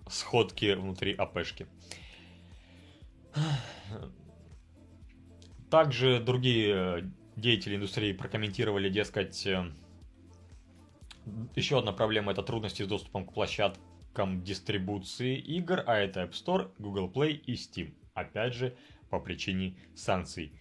сходки 0.07 0.73
внутри 0.73 1.13
АПшки. 1.13 1.67
Также 5.69 6.21
другие 6.21 6.75
э, 6.75 7.01
деятели 7.35 7.75
индустрии 7.75 8.13
прокомментировали, 8.13 8.89
дескать, 8.89 9.45
э, 9.45 9.71
еще 11.55 11.79
одна 11.79 11.91
проблема 11.91 12.31
это 12.31 12.43
трудности 12.43 12.83
с 12.83 12.87
доступом 12.87 13.25
к 13.25 13.33
площадкам 13.33 14.43
дистрибуции 14.43 15.37
игр, 15.37 15.83
а 15.85 15.97
это 15.97 16.23
App 16.23 16.31
Store, 16.31 16.71
Google 16.79 17.09
Play 17.09 17.33
и 17.33 17.53
Steam. 17.53 17.93
Опять 18.13 18.53
же, 18.53 18.75
по 19.09 19.19
причине 19.19 19.75
санкций. 19.95 20.53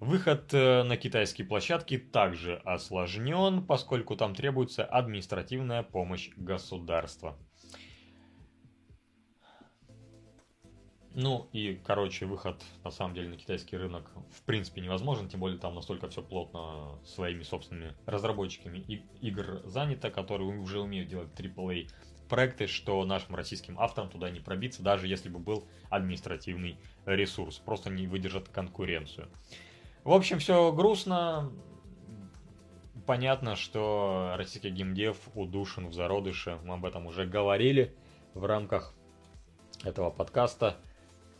Выход 0.00 0.54
э, 0.54 0.82
на 0.82 0.96
китайские 0.96 1.46
площадки 1.46 1.98
также 1.98 2.56
осложнен, 2.64 3.66
поскольку 3.66 4.16
там 4.16 4.34
требуется 4.34 4.84
административная 4.84 5.82
помощь 5.82 6.30
государства. 6.36 7.38
Ну 11.14 11.48
и, 11.52 11.80
короче, 11.84 12.26
выход 12.26 12.62
на 12.84 12.90
самом 12.90 13.14
деле 13.14 13.30
на 13.30 13.36
китайский 13.36 13.76
рынок 13.76 14.08
в 14.30 14.42
принципе 14.42 14.80
невозможен, 14.80 15.28
тем 15.28 15.40
более 15.40 15.58
там 15.58 15.74
настолько 15.74 16.08
все 16.08 16.22
плотно 16.22 17.00
своими 17.04 17.42
собственными 17.42 17.94
разработчиками 18.06 18.78
игр 19.20 19.62
занято, 19.64 20.10
которые 20.10 20.56
уже 20.58 20.78
умеют 20.78 21.08
делать 21.08 21.28
AAA 21.36 21.88
проекты, 22.28 22.68
что 22.68 23.04
нашим 23.04 23.34
российским 23.34 23.78
авторам 23.80 24.08
туда 24.08 24.30
не 24.30 24.38
пробиться, 24.38 24.82
даже 24.82 25.08
если 25.08 25.28
бы 25.28 25.40
был 25.40 25.66
административный 25.90 26.78
ресурс, 27.04 27.58
просто 27.58 27.90
не 27.90 28.06
выдержат 28.06 28.48
конкуренцию. 28.48 29.28
В 30.04 30.12
общем, 30.12 30.38
все 30.38 30.72
грустно. 30.72 31.50
Понятно, 33.06 33.56
что 33.56 34.34
российский 34.36 34.70
геймдев 34.70 35.16
удушен 35.34 35.88
в 35.88 35.92
зародыше, 35.92 36.60
мы 36.64 36.74
об 36.74 36.84
этом 36.84 37.06
уже 37.06 37.26
говорили 37.26 37.96
в 38.34 38.44
рамках 38.44 38.94
этого 39.82 40.10
подкаста 40.10 40.76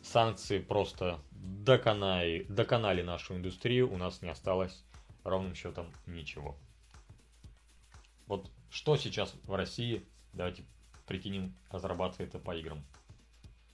санкции 0.02 0.58
просто 0.58 1.20
доконали, 1.32 2.46
доконали 2.48 3.02
нашу 3.02 3.36
индустрию, 3.36 3.92
у 3.92 3.96
нас 3.96 4.22
не 4.22 4.28
осталось 4.28 4.84
ровным 5.24 5.54
счетом 5.54 5.86
ничего. 6.06 6.56
Вот 8.26 8.50
что 8.70 8.96
сейчас 8.96 9.34
в 9.44 9.54
России, 9.54 10.06
давайте 10.32 10.64
прикинем, 11.06 11.54
разрабатывает 11.70 12.34
это 12.34 12.38
по 12.38 12.56
играм. 12.56 12.84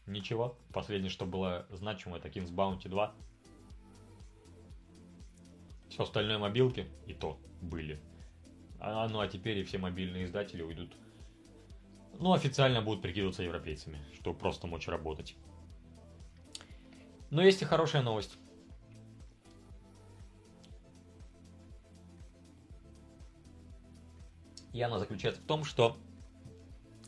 Ничего. 0.07 0.57
Последнее, 0.73 1.11
что 1.11 1.27
было 1.27 1.67
значимо, 1.71 2.17
это 2.17 2.29
Kings 2.29 2.51
Bounty 2.51 2.89
2. 2.89 3.15
Все 5.91 6.03
остальное 6.03 6.39
мобилки 6.39 6.89
и 7.07 7.15
то 7.15 7.39
были. 7.61 8.01
А, 8.79 9.09
ну 9.09 9.21
а 9.21 9.29
теперь 9.29 9.59
и 9.59 9.65
все 9.65 9.79
мобильные 9.79 10.25
издатели 10.25 10.63
уйдут. 10.63 10.97
Ну, 12.19 12.33
официально 12.33 12.81
будут 12.81 13.03
прикидываться 13.03 13.43
европейцами, 13.43 13.99
чтобы 14.15 14.39
просто 14.39 14.67
мочь 14.67 14.89
работать. 14.89 15.37
Но 17.31 17.43
есть 17.43 17.63
и 17.63 17.65
хорошая 17.65 18.03
новость. 18.03 18.39
И 24.73 24.83
она 24.83 24.99
заключается 24.99 25.41
в 25.41 25.47
том, 25.47 25.65
что 25.65 25.97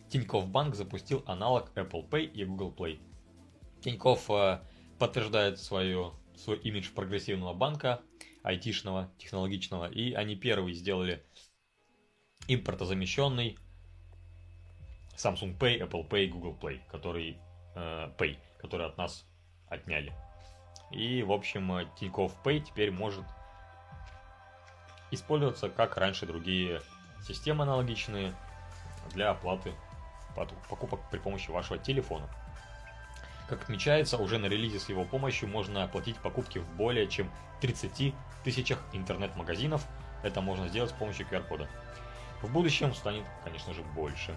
Тинькофф 0.09 0.49
Банк 0.49 0.75
запустил 0.75 1.23
аналог 1.27 1.71
Apple 1.77 2.09
Pay 2.09 2.25
и 2.25 2.45
Google 2.45 2.73
Play. 2.73 2.99
Тинькофф 3.83 4.31
э, 4.31 4.61
подтверждает 4.99 5.59
свою, 5.59 6.15
свой 6.35 6.57
имидж 6.59 6.91
прогрессивного 6.95 7.53
банка, 7.53 8.01
айтишного, 8.43 9.13
технологичного, 9.19 9.91
и 9.91 10.15
они 10.15 10.35
первые 10.35 10.75
сделали 10.75 11.23
импортозамещенный 12.49 13.59
Samsung 15.15 15.59
Pay, 15.59 15.87
Apple 15.87 16.09
Pay, 16.09 16.29
Google 16.29 16.57
Play, 16.59 16.81
который 16.91 17.39
э, 17.75 18.13
Pay, 18.17 18.39
который 18.59 18.87
от 18.87 18.97
нас 18.97 19.28
отняли. 19.71 20.13
И, 20.91 21.23
в 21.23 21.33
общем, 21.33 21.89
Тинькофф 21.97 22.33
Pay 22.45 22.61
теперь 22.61 22.91
может 22.91 23.25
использоваться, 25.11 25.69
как 25.69 25.97
раньше 25.97 26.27
другие 26.27 26.81
системы 27.27 27.65
аналогичные, 27.65 28.35
для 29.13 29.31
оплаты 29.31 29.73
покупок 30.69 31.01
при 31.11 31.19
помощи 31.19 31.51
вашего 31.51 31.79
телефона. 31.79 32.29
Как 33.49 33.63
отмечается, 33.63 34.19
уже 34.19 34.39
на 34.39 34.47
релизе 34.47 34.79
с 34.79 34.89
его 34.89 35.05
помощью 35.05 35.49
можно 35.49 35.83
оплатить 35.85 36.17
покупки 36.19 36.59
в 36.59 36.77
более 36.77 37.09
чем 37.09 37.31
30 37.61 38.15
тысячах 38.45 38.83
интернет-магазинов. 38.93 39.87
Это 40.23 40.41
можно 40.41 40.69
сделать 40.69 40.91
с 40.91 40.95
помощью 40.95 41.27
QR-кода. 41.27 41.69
В 42.43 42.53
будущем 42.53 42.95
станет, 42.95 43.25
конечно 43.45 43.73
же, 43.73 43.83
больше. 43.83 44.37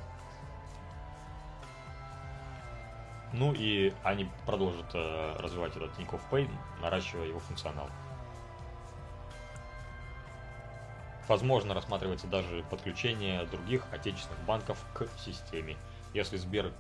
Ну 3.34 3.54
и 3.54 3.94
они 4.04 4.30
продолжат 4.46 4.94
э, 4.94 5.36
развивать 5.40 5.76
этот 5.76 5.96
Тинькофф 5.96 6.22
Pay, 6.30 6.50
наращивая 6.82 7.28
его 7.28 7.40
функционал. 7.40 7.90
Возможно, 11.28 11.74
рассматривается 11.74 12.28
даже 12.28 12.64
подключение 12.70 13.46
других 13.46 13.86
отечественных 13.92 14.44
банков 14.46 14.86
к 14.94 15.08
системе. 15.18 15.78
Если 16.14 16.36
Сбер 16.36 16.74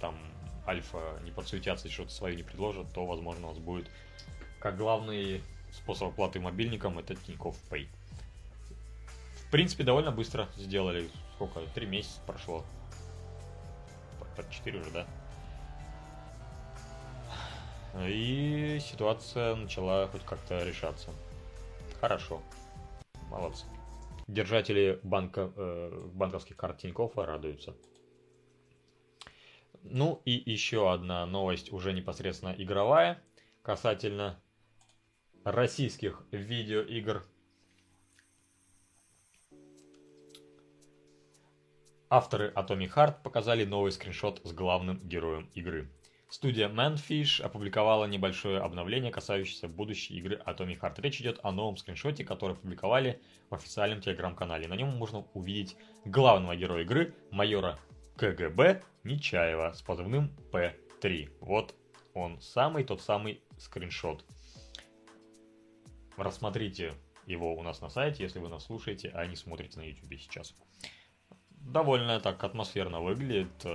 там 0.00 0.18
Альфа 0.66 1.18
не 1.24 1.30
подсуетятся 1.30 1.88
и 1.88 1.90
что-то 1.90 2.10
свое 2.10 2.36
не 2.36 2.42
предложат, 2.42 2.92
то, 2.92 3.06
возможно, 3.06 3.46
у 3.46 3.50
нас 3.50 3.58
будет 3.58 3.90
как 4.58 4.76
главный 4.76 5.42
способ 5.72 6.08
оплаты 6.08 6.40
мобильником 6.40 6.98
это 6.98 7.14
Тинькофф 7.14 7.56
Pay. 7.70 7.88
В 9.46 9.50
принципе, 9.50 9.82
довольно 9.82 10.12
быстро 10.12 10.48
сделали. 10.56 11.08
Сколько? 11.34 11.60
Три 11.74 11.86
месяца 11.86 12.20
прошло. 12.26 12.64
Под 14.36 14.50
4 14.50 14.78
уже, 14.78 14.90
да? 14.90 15.06
И 17.98 18.78
ситуация 18.80 19.56
начала 19.56 20.06
хоть 20.08 20.24
как-то 20.24 20.62
решаться. 20.64 21.10
Хорошо. 22.00 22.40
Молодцы. 23.28 23.64
Держатели 24.26 25.00
банка, 25.02 25.52
э, 25.56 26.08
банковских 26.14 26.56
карт 26.56 26.78
Тинькоффа 26.78 27.26
радуются. 27.26 27.74
Ну 29.82 30.22
и 30.24 30.32
еще 30.50 30.92
одна 30.92 31.26
новость, 31.26 31.72
уже 31.72 31.92
непосредственно 31.92 32.54
игровая, 32.56 33.20
касательно 33.62 34.40
российских 35.44 36.22
видеоигр. 36.30 37.24
Авторы 42.08 42.52
Atomic 42.54 42.94
Heart 42.94 43.22
показали 43.22 43.64
новый 43.64 43.92
скриншот 43.92 44.40
с 44.44 44.52
главным 44.52 45.00
героем 45.08 45.48
игры. 45.54 45.88
Студия 46.30 46.68
Manfish 46.68 47.42
опубликовала 47.42 48.04
небольшое 48.04 48.60
обновление, 48.60 49.10
касающееся 49.10 49.66
будущей 49.66 50.14
игры 50.14 50.40
Atomic 50.46 50.78
Heart. 50.78 51.00
Речь 51.00 51.20
идет 51.20 51.40
о 51.42 51.50
новом 51.50 51.76
скриншоте, 51.76 52.24
который 52.24 52.52
опубликовали 52.52 53.20
в 53.50 53.54
официальном 53.56 54.00
телеграм-канале. 54.00 54.68
На 54.68 54.74
нем 54.74 54.90
можно 54.90 55.26
увидеть 55.34 55.76
главного 56.04 56.54
героя 56.54 56.84
игры, 56.84 57.16
майора 57.32 57.80
КГБ 58.16 58.80
Нечаева 59.02 59.72
с 59.72 59.82
позывным 59.82 60.30
П3. 60.52 61.30
Вот 61.40 61.74
он 62.14 62.40
самый, 62.40 62.84
тот 62.84 63.00
самый 63.00 63.42
скриншот. 63.58 64.24
Рассмотрите 66.16 66.94
его 67.26 67.56
у 67.56 67.62
нас 67.64 67.80
на 67.80 67.88
сайте, 67.88 68.22
если 68.22 68.38
вы 68.38 68.48
нас 68.48 68.66
слушаете, 68.66 69.10
а 69.14 69.26
не 69.26 69.34
смотрите 69.34 69.80
на 69.80 69.82
YouTube 69.82 70.14
сейчас. 70.20 70.54
Довольно 71.48 72.20
так 72.20 72.44
атмосферно 72.44 73.00
выглядит. 73.00 73.66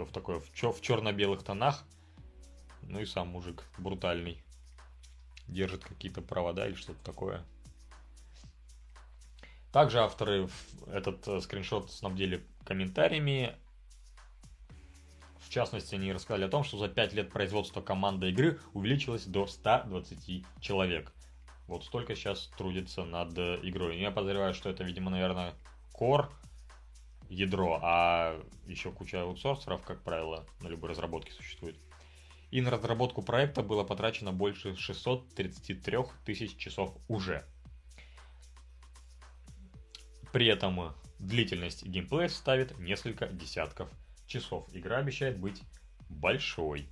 Э, 0.00 0.04
Все 0.04 0.04
в 0.04 0.12
такой 0.12 0.40
в, 0.40 0.52
чер- 0.52 0.72
в 0.72 0.80
черно-белых 0.80 1.42
тонах. 1.42 1.84
Ну 2.82 3.00
и 3.00 3.06
сам 3.06 3.28
мужик 3.28 3.64
брутальный. 3.78 4.42
Держит 5.46 5.84
какие-то 5.84 6.22
провода 6.22 6.66
или 6.66 6.74
что-то 6.74 7.02
такое. 7.04 7.44
Также 9.72 10.00
авторы 10.00 10.48
этот 10.86 11.26
э, 11.28 11.40
скриншот 11.40 11.92
снабдили 11.92 12.44
комментариями. 12.64 13.54
В 15.38 15.48
частности, 15.48 15.96
они 15.96 16.12
рассказали 16.12 16.44
о 16.44 16.48
том, 16.48 16.64
что 16.64 16.78
за 16.78 16.88
5 16.88 17.12
лет 17.12 17.30
производства 17.30 17.80
команда 17.80 18.28
игры 18.28 18.60
увеличилось 18.72 19.24
до 19.26 19.46
120 19.46 20.44
человек. 20.60 21.12
Вот 21.66 21.84
столько 21.84 22.14
сейчас 22.14 22.50
трудится 22.56 23.04
над 23.04 23.36
игрой. 23.38 23.98
Я 23.98 24.10
подозреваю, 24.10 24.54
что 24.54 24.70
это, 24.70 24.84
видимо, 24.84 25.10
наверное, 25.10 25.54
core, 25.92 26.28
ядро, 27.30 27.78
а 27.82 28.38
еще 28.66 28.90
куча 28.90 29.22
аутсорсеров, 29.22 29.82
как 29.82 30.02
правило, 30.02 30.46
на 30.60 30.68
любой 30.68 30.90
разработке 30.90 31.32
существует. 31.32 31.76
И 32.50 32.60
на 32.60 32.70
разработку 32.70 33.22
проекта 33.22 33.62
было 33.62 33.84
потрачено 33.84 34.32
больше 34.32 34.76
633 34.76 35.98
тысяч 36.24 36.56
часов 36.56 36.96
уже. 37.08 37.46
При 40.32 40.46
этом 40.46 40.94
длительность 41.18 41.86
геймплея 41.86 42.28
ставит 42.28 42.78
несколько 42.78 43.28
десятков 43.28 43.88
часов. 44.26 44.68
Игра 44.72 44.98
обещает 44.98 45.38
быть 45.38 45.62
большой. 46.08 46.88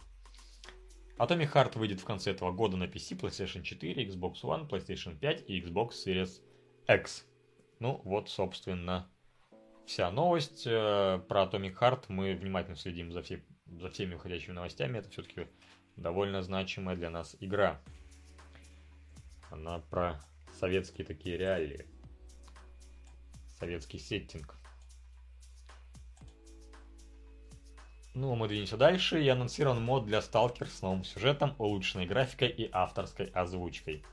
Atomic 1.18 1.53
Heart 1.53 1.79
выйдет 1.79 2.01
в 2.01 2.05
конце 2.05 2.31
этого 2.31 2.53
года 2.53 2.77
на 2.77 2.85
PC, 2.85 3.18
PlayStation 3.18 3.62
4, 3.62 4.07
Xbox 4.07 4.42
One, 4.42 4.68
PlayStation 4.68 5.18
5 5.18 5.44
и 5.48 5.61
Xbox 5.61 5.90
Series 6.07 6.40
X. 6.87 7.27
Ну 7.81 8.01
вот, 8.05 8.29
собственно, 8.29 9.11
вся 9.88 10.11
новость. 10.11 10.66
Э, 10.66 11.20
про 11.29 11.44
Atomic 11.44 11.77
Heart 11.79 12.05
мы 12.09 12.35
внимательно 12.35 12.77
следим 12.77 13.11
за, 13.11 13.22
все, 13.22 13.42
за 13.66 13.88
всеми 13.88 14.14
выходящими 14.14 14.55
новостями. 14.55 14.98
Это 14.98 15.11
все-таки 15.11 15.48
довольно 15.96 16.42
значимая 16.42 16.94
для 16.94 17.11
нас 17.11 17.37
игра. 17.40 17.81
Она 19.51 19.81
про 19.90 20.20
советские 20.61 21.07
такие 21.07 21.38
реалии 21.38 21.87
советский 23.59 23.98
сеттинг. 23.98 24.55
Ну, 28.14 28.33
а 28.33 28.37
мы 28.37 28.46
двинемся 28.46 28.77
дальше. 28.77 29.22
И 29.22 29.29
анонсирован 29.29 29.83
мод 29.83 30.05
для 30.05 30.18
Stalker 30.18 30.66
с 30.66 30.83
новым 30.83 31.05
сюжетом, 31.05 31.55
улучшенной 31.59 32.07
графикой 32.07 32.51
и 32.51 32.68
авторской 32.70 33.27
озвучкой. 33.27 34.05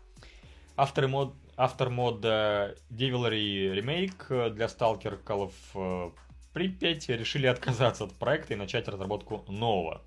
Авторы 0.77 1.07
мод, 1.07 1.35
автор 1.57 1.89
мода 1.89 2.75
Devilry 2.89 3.73
Remake 3.75 4.49
для 4.51 4.65
Stalker 4.65 5.23
Call 5.23 5.51
of 5.51 5.53
э, 5.75 6.11
Pripyat 6.53 7.15
решили 7.15 7.47
отказаться 7.47 8.05
от 8.05 8.13
проекта 8.13 8.53
и 8.53 8.57
начать 8.57 8.87
разработку 8.87 9.43
нового. 9.47 10.01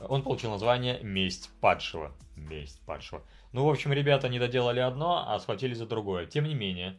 Он 0.00 0.22
получил 0.22 0.50
название 0.50 1.00
«Месть 1.02 1.50
падшего». 1.60 2.12
Месть 2.36 2.80
падшего. 2.86 3.22
Ну, 3.52 3.66
в 3.66 3.68
общем, 3.68 3.92
ребята 3.92 4.28
не 4.28 4.38
доделали 4.38 4.80
одно, 4.80 5.24
а 5.28 5.38
схватили 5.38 5.74
за 5.74 5.86
другое. 5.86 6.24
Тем 6.26 6.44
не 6.44 6.54
менее, 6.54 6.98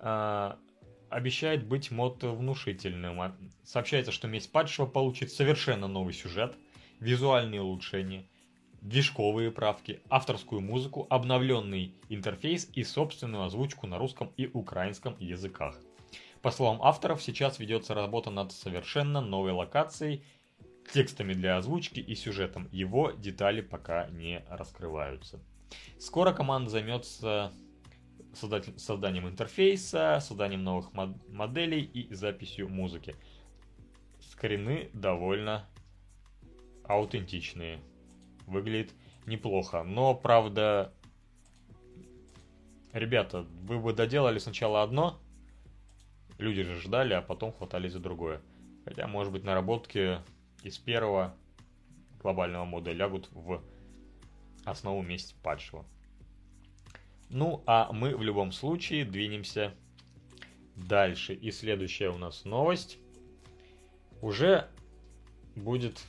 а, 0.00 0.58
обещает 1.10 1.66
быть 1.66 1.90
мод 1.90 2.22
внушительным. 2.22 3.20
А, 3.20 3.36
сообщается, 3.62 4.10
что 4.10 4.26
месть 4.26 4.50
падшего 4.50 4.86
получит 4.86 5.32
совершенно 5.32 5.86
новый 5.86 6.14
сюжет, 6.14 6.56
визуальные 6.98 7.60
улучшения, 7.60 8.26
движковые 8.84 9.50
правки, 9.50 10.02
авторскую 10.10 10.60
музыку, 10.60 11.06
обновленный 11.08 11.94
интерфейс 12.10 12.68
и 12.74 12.84
собственную 12.84 13.44
озвучку 13.44 13.86
на 13.86 13.98
русском 13.98 14.30
и 14.36 14.46
украинском 14.46 15.16
языках. 15.18 15.80
По 16.42 16.50
словам 16.50 16.82
авторов, 16.82 17.22
сейчас 17.22 17.58
ведется 17.58 17.94
работа 17.94 18.30
над 18.30 18.52
совершенно 18.52 19.22
новой 19.22 19.52
локацией, 19.52 20.22
текстами 20.92 21.32
для 21.32 21.56
озвучки 21.56 21.98
и 21.98 22.14
сюжетом. 22.14 22.68
Его 22.70 23.10
детали 23.12 23.62
пока 23.62 24.06
не 24.10 24.44
раскрываются. 24.50 25.40
Скоро 25.98 26.34
команда 26.34 26.68
займется 26.68 27.54
создать, 28.34 28.78
созданием 28.78 29.26
интерфейса, 29.26 30.18
созданием 30.20 30.62
новых 30.62 30.92
мод 30.92 31.16
моделей 31.30 31.80
и 31.80 32.12
записью 32.12 32.68
музыки. 32.68 33.16
Скрины 34.20 34.90
довольно 34.92 35.66
аутентичные. 36.84 37.80
Выглядит 38.46 38.92
неплохо. 39.26 39.82
Но, 39.82 40.14
правда, 40.14 40.92
ребята, 42.92 43.46
вы 43.62 43.78
бы 43.78 43.92
доделали 43.92 44.38
сначала 44.38 44.82
одно, 44.82 45.18
люди 46.38 46.62
же 46.62 46.80
ждали, 46.80 47.14
а 47.14 47.22
потом 47.22 47.52
хватали 47.52 47.88
за 47.88 48.00
другое. 48.00 48.40
Хотя, 48.84 49.06
может 49.06 49.32
быть, 49.32 49.44
наработки 49.44 50.18
из 50.62 50.78
первого 50.78 51.34
глобального 52.20 52.64
мода 52.64 52.92
лягут 52.92 53.28
в 53.32 53.62
основу 54.64 55.00
вместе 55.00 55.34
падшего. 55.42 55.84
Ну, 57.30 57.62
а 57.66 57.92
мы 57.92 58.16
в 58.16 58.22
любом 58.22 58.52
случае 58.52 59.04
двинемся 59.04 59.74
дальше. 60.76 61.34
И 61.34 61.50
следующая 61.50 62.10
у 62.10 62.18
нас 62.18 62.44
новость 62.44 62.98
уже 64.20 64.68
будет 65.54 66.02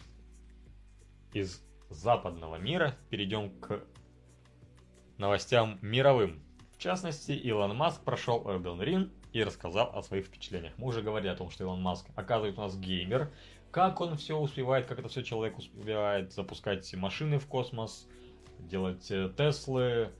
из 1.34 1.62
западного 1.89 2.58
мира. 2.58 2.95
Перейдем 3.10 3.50
к 3.60 3.84
новостям 5.17 5.80
мировым. 5.82 6.41
В 6.74 6.78
частности, 6.78 7.32
Илон 7.32 7.76
Маск 7.76 8.04
прошел 8.04 8.43
Elden 8.43 8.80
Ring 8.80 9.12
и 9.32 9.43
рассказал 9.43 9.91
о 9.93 10.04
своих 10.04 10.26
впечатлениях. 10.26 10.74
Мы 10.78 10.88
уже 10.88 11.02
говорили 11.02 11.30
о 11.30 11.36
том, 11.36 11.50
что 11.50 11.63
Илон 11.63 11.82
Маск 11.82 12.06
оказывается 12.15 12.62
у 12.62 12.63
нас 12.65 12.78
геймер, 12.78 13.32
как 13.71 14.02
он 14.02 14.17
все 14.17 14.38
успевает, 14.38 14.86
как 14.86 15.00
это 15.00 15.10
все 15.10 15.24
человек 15.24 15.58
успевает 15.58 16.34
запускать 16.34 16.93
машины 16.93 17.39
в 17.39 17.48
космос, 17.48 18.08
делать 18.60 19.10
э, 19.12 19.30
Теслы, 19.38 20.12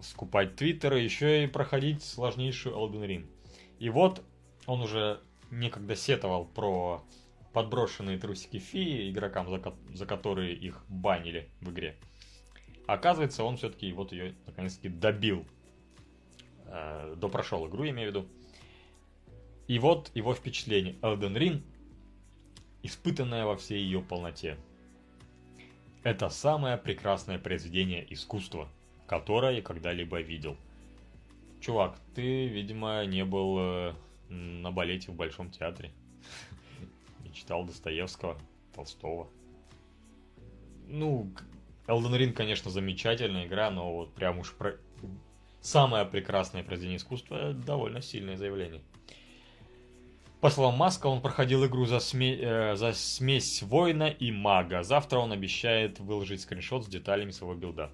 скупать 0.00 0.56
Твиттеры, 0.56 1.00
еще 1.00 1.44
и 1.44 1.46
проходить 1.46 2.02
сложнейшую 2.02 2.74
Elden 2.74 3.06
Ring. 3.06 3.30
И 3.78 3.90
вот 3.90 4.22
он 4.66 4.80
уже 4.82 5.20
некогда 5.50 5.96
сетовал 5.96 6.46
про 6.46 7.04
подброшенные 7.52 8.18
трусики 8.18 8.58
фии 8.58 9.10
игрокам, 9.10 9.48
за, 9.50 9.58
ко- 9.58 9.76
за 9.92 10.06
которые 10.06 10.54
их 10.54 10.84
банили 10.88 11.48
в 11.60 11.70
игре. 11.70 11.96
Оказывается, 12.86 13.44
он 13.44 13.56
все-таки 13.56 13.92
вот 13.92 14.12
ее 14.12 14.34
наконец-таки 14.46 14.88
добил. 14.88 15.46
Э, 16.66 17.14
допрошел 17.16 17.68
игру, 17.68 17.84
я 17.84 17.90
имею 17.90 18.10
в 18.10 18.14
виду. 18.14 18.28
И 19.68 19.78
вот 19.78 20.10
его 20.14 20.34
впечатление. 20.34 20.94
Elden 21.02 21.36
Ring, 21.36 21.62
испытанное 22.82 23.44
во 23.44 23.56
всей 23.56 23.80
ее 23.82 24.00
полноте. 24.00 24.56
Это 26.02 26.30
самое 26.30 26.76
прекрасное 26.76 27.38
произведение 27.38 28.06
искусства, 28.12 28.68
которое 29.06 29.56
я 29.56 29.62
когда-либо 29.62 30.20
видел. 30.20 30.56
Чувак, 31.60 31.98
ты, 32.14 32.46
видимо, 32.46 33.04
не 33.04 33.24
был 33.24 33.58
э, 33.58 33.94
на 34.30 34.72
балете 34.72 35.12
в 35.12 35.14
Большом 35.14 35.50
театре. 35.50 35.92
Читал 37.32 37.64
Достоевского, 37.64 38.38
Толстого. 38.74 39.28
Ну, 40.86 41.30
Elden 41.86 42.18
Ring, 42.18 42.32
конечно, 42.32 42.70
замечательная 42.70 43.46
игра, 43.46 43.70
но 43.70 43.92
вот 43.94 44.12
прям 44.12 44.38
уж 44.38 44.52
про... 44.54 44.76
самое 45.60 46.04
прекрасное 46.04 46.62
произведение 46.62 46.98
искусства 46.98 47.52
довольно 47.52 48.02
сильное 48.02 48.36
заявление. 48.36 48.82
По 50.40 50.48
словам 50.48 50.76
Маска, 50.76 51.06
он 51.06 51.20
проходил 51.20 51.66
игру 51.66 51.84
за, 51.84 52.00
сме... 52.00 52.34
э, 52.34 52.74
за 52.74 52.92
смесь 52.94 53.62
воина 53.62 54.08
и 54.08 54.32
мага. 54.32 54.82
Завтра 54.82 55.18
он 55.18 55.32
обещает 55.32 56.00
выложить 56.00 56.40
скриншот 56.40 56.84
с 56.84 56.88
деталями 56.88 57.30
своего 57.30 57.54
билда. 57.54 57.90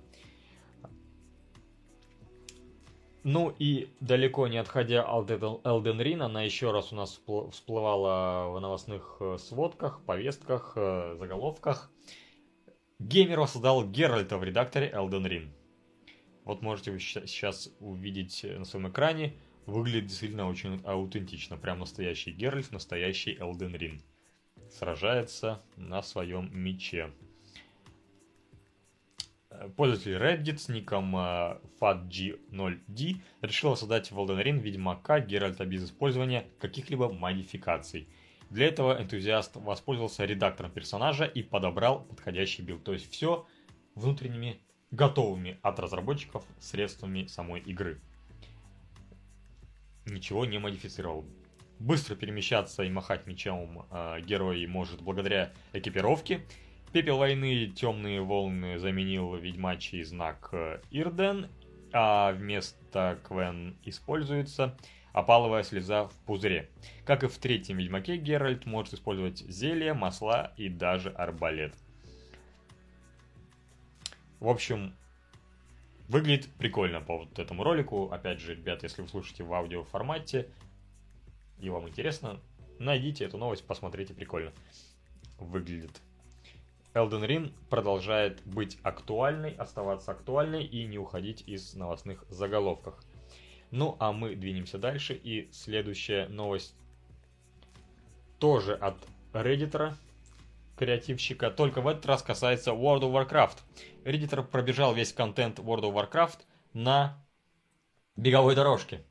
Ну 3.28 3.52
и 3.58 3.88
далеко 3.98 4.46
не 4.46 4.56
отходя 4.56 5.02
от 5.02 5.28
Elden 5.32 5.98
Ring, 5.98 6.22
она 6.22 6.42
еще 6.42 6.70
раз 6.70 6.92
у 6.92 6.94
нас 6.94 7.20
всплывала 7.50 8.52
в 8.52 8.60
новостных 8.60 9.16
э, 9.18 9.36
сводках, 9.38 10.00
повестках, 10.04 10.74
э, 10.76 11.16
заголовках. 11.18 11.90
Геймер 13.00 13.40
воссоздал 13.40 13.84
Геральта 13.84 14.38
в 14.38 14.44
редакторе 14.44 14.92
Elden 14.94 15.26
Ring. 15.26 15.48
Вот 16.44 16.62
можете 16.62 16.92
вы 16.92 17.00
сейчас 17.00 17.74
увидеть 17.80 18.44
на 18.44 18.64
своем 18.64 18.90
экране. 18.90 19.34
Выглядит 19.66 20.06
действительно 20.06 20.48
очень 20.48 20.80
аутентично. 20.84 21.56
Прям 21.56 21.80
настоящий 21.80 22.30
Геральт, 22.30 22.70
настоящий 22.70 23.34
Elden 23.34 23.76
Ring. 23.76 24.02
Сражается 24.70 25.64
на 25.74 26.00
своем 26.00 26.48
мече. 26.52 27.10
Пользователь 29.76 30.14
Reddit 30.14 30.58
с 30.58 30.68
ником 30.68 31.16
э, 31.16 31.58
FatG0D 31.80 33.20
решил 33.42 33.76
создать 33.76 34.10
в 34.10 34.18
Elden 34.18 34.42
Ring 34.42 34.60
Ведьмака 34.60 35.20
Геральта 35.20 35.64
без 35.64 35.84
использования 35.84 36.46
каких-либо 36.58 37.12
модификаций. 37.12 38.08
Для 38.50 38.66
этого 38.66 39.00
энтузиаст 39.00 39.56
воспользовался 39.56 40.24
редактором 40.24 40.70
персонажа 40.70 41.24
и 41.24 41.42
подобрал 41.42 42.04
подходящий 42.04 42.62
build. 42.62 42.84
То 42.84 42.92
есть 42.92 43.10
все 43.10 43.46
внутренними 43.94 44.60
готовыми 44.90 45.58
от 45.62 45.80
разработчиков 45.80 46.44
средствами 46.60 47.26
самой 47.26 47.60
игры. 47.60 48.00
Ничего 50.06 50.44
не 50.44 50.58
модифицировал. 50.58 51.24
Быстро 51.78 52.14
перемещаться 52.14 52.84
и 52.84 52.90
махать 52.90 53.26
мечом 53.26 53.86
э, 53.90 54.20
герой 54.20 54.66
может 54.66 55.02
благодаря 55.02 55.52
экипировке. 55.72 56.46
Пепел 56.96 57.18
войны 57.18 57.66
темные 57.66 58.22
волны 58.22 58.78
заменил 58.78 59.34
ведьмачий 59.34 60.02
знак 60.02 60.48
э, 60.52 60.80
Ирден, 60.90 61.50
а 61.92 62.32
вместо 62.32 63.18
Квен 63.22 63.76
используется 63.84 64.74
опаловая 65.12 65.62
слеза 65.62 66.04
в 66.04 66.14
пузыре. 66.24 66.70
Как 67.04 67.22
и 67.22 67.26
в 67.26 67.36
третьем 67.36 67.76
Ведьмаке, 67.76 68.16
Геральт 68.16 68.64
может 68.64 68.94
использовать 68.94 69.40
зелья, 69.40 69.92
масла 69.92 70.54
и 70.56 70.70
даже 70.70 71.10
арбалет. 71.10 71.74
В 74.40 74.48
общем, 74.48 74.96
выглядит 76.08 76.50
прикольно 76.54 77.02
по 77.02 77.18
вот 77.18 77.38
этому 77.38 77.62
ролику. 77.62 78.10
Опять 78.10 78.40
же, 78.40 78.54
ребят, 78.54 78.84
если 78.84 79.02
вы 79.02 79.08
слушаете 79.08 79.44
в 79.44 79.52
аудио 79.52 79.84
формате 79.84 80.48
и 81.58 81.68
вам 81.68 81.90
интересно, 81.90 82.40
найдите 82.78 83.26
эту 83.26 83.36
новость, 83.36 83.66
посмотрите, 83.66 84.14
прикольно 84.14 84.50
выглядит. 85.38 86.00
Elden 86.96 87.26
Ring 87.26 87.52
продолжает 87.68 88.40
быть 88.46 88.78
актуальной, 88.82 89.52
оставаться 89.52 90.12
актуальной 90.12 90.64
и 90.64 90.86
не 90.86 90.98
уходить 90.98 91.44
из 91.46 91.74
новостных 91.74 92.24
заголовках. 92.30 93.04
Ну, 93.70 93.96
а 94.00 94.12
мы 94.12 94.34
двинемся 94.34 94.78
дальше, 94.78 95.12
и 95.12 95.50
следующая 95.52 96.26
новость 96.28 96.74
тоже 98.38 98.74
от 98.74 98.96
Reddit, 99.34 99.92
креативщика, 100.78 101.50
только 101.50 101.82
в 101.82 101.86
этот 101.88 102.06
раз 102.06 102.22
касается 102.22 102.70
World 102.70 103.02
of 103.02 103.12
Warcraft. 103.12 103.58
Reddit 104.04 104.42
пробежал 104.44 104.94
весь 104.94 105.12
контент 105.12 105.58
World 105.58 105.82
of 105.82 105.92
Warcraft 105.92 106.38
на 106.72 107.22
беговой 108.16 108.54
дорожке. 108.54 109.04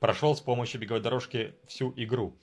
Прошел 0.00 0.36
с 0.36 0.40
помощью 0.42 0.82
беговой 0.82 1.02
дорожки 1.02 1.54
всю 1.66 1.94
игру. 1.96 2.36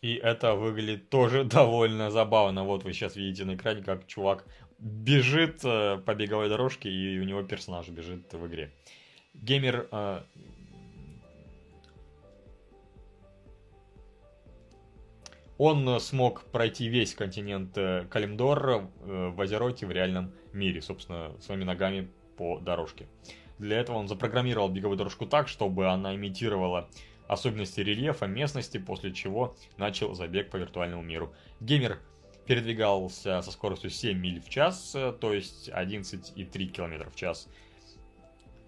И 0.00 0.14
это 0.14 0.54
выглядит 0.54 1.10
тоже 1.10 1.44
довольно 1.44 2.10
забавно. 2.10 2.64
Вот 2.64 2.84
вы 2.84 2.92
сейчас 2.92 3.16
видите 3.16 3.44
на 3.44 3.54
экране, 3.54 3.82
как 3.82 4.06
чувак 4.06 4.44
бежит 4.78 5.64
э, 5.64 5.98
по 5.98 6.14
беговой 6.14 6.48
дорожке, 6.48 6.88
и 6.88 7.18
у 7.18 7.24
него 7.24 7.42
персонаж 7.42 7.88
бежит 7.88 8.32
в 8.32 8.46
игре. 8.46 8.72
Геймер 9.34 9.88
э, 9.90 10.22
он 15.58 15.98
смог 15.98 16.44
пройти 16.44 16.88
весь 16.88 17.14
континент 17.14 17.76
э, 17.76 18.06
Калимдор 18.08 18.88
в 19.00 19.40
Азероте 19.40 19.86
в 19.86 19.90
реальном 19.90 20.32
мире, 20.52 20.80
собственно, 20.80 21.32
своими 21.40 21.64
ногами 21.64 22.08
по 22.36 22.60
дорожке. 22.60 23.08
Для 23.58 23.80
этого 23.80 23.96
он 23.96 24.06
запрограммировал 24.06 24.68
беговую 24.68 24.96
дорожку 24.96 25.26
так, 25.26 25.48
чтобы 25.48 25.88
она 25.88 26.14
имитировала 26.14 26.88
особенности 27.28 27.80
рельефа 27.80 28.26
местности, 28.26 28.78
после 28.78 29.12
чего 29.12 29.54
начал 29.76 30.14
забег 30.14 30.50
по 30.50 30.56
виртуальному 30.56 31.02
миру. 31.02 31.32
Геймер 31.60 32.00
передвигался 32.46 33.42
со 33.42 33.52
скоростью 33.52 33.90
7 33.90 34.18
миль 34.18 34.40
в 34.40 34.48
час, 34.48 34.94
э, 34.94 35.12
то 35.12 35.32
есть 35.32 35.68
11,3 35.68 36.66
км 36.68 37.10
в 37.10 37.14
час, 37.14 37.48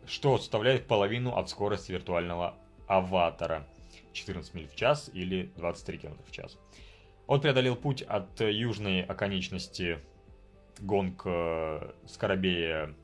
что 0.07 0.37
составляет 0.39 0.87
половину 0.87 1.35
от 1.35 1.49
скорости 1.49 1.91
виртуального 1.91 2.55
аватара. 2.87 3.67
14 4.13 4.55
миль 4.55 4.69
в 4.69 4.75
час 4.75 5.11
или 5.13 5.51
23 5.57 5.99
км 5.99 6.23
в 6.27 6.33
час. 6.33 6.59
Он 7.27 7.41
преодолел 7.41 7.77
путь 7.77 8.03
от 8.03 8.41
южной 8.41 9.03
оконечности 9.03 10.01
гонг 10.81 11.23
э, 11.25 11.93
Скоробея 12.07 12.95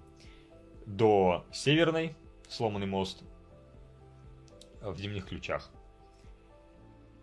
до 0.85 1.45
северной, 1.53 2.14
сломанный 2.49 2.87
мост, 2.87 3.23
в 4.92 4.99
зимних 4.99 5.27
ключах. 5.27 5.70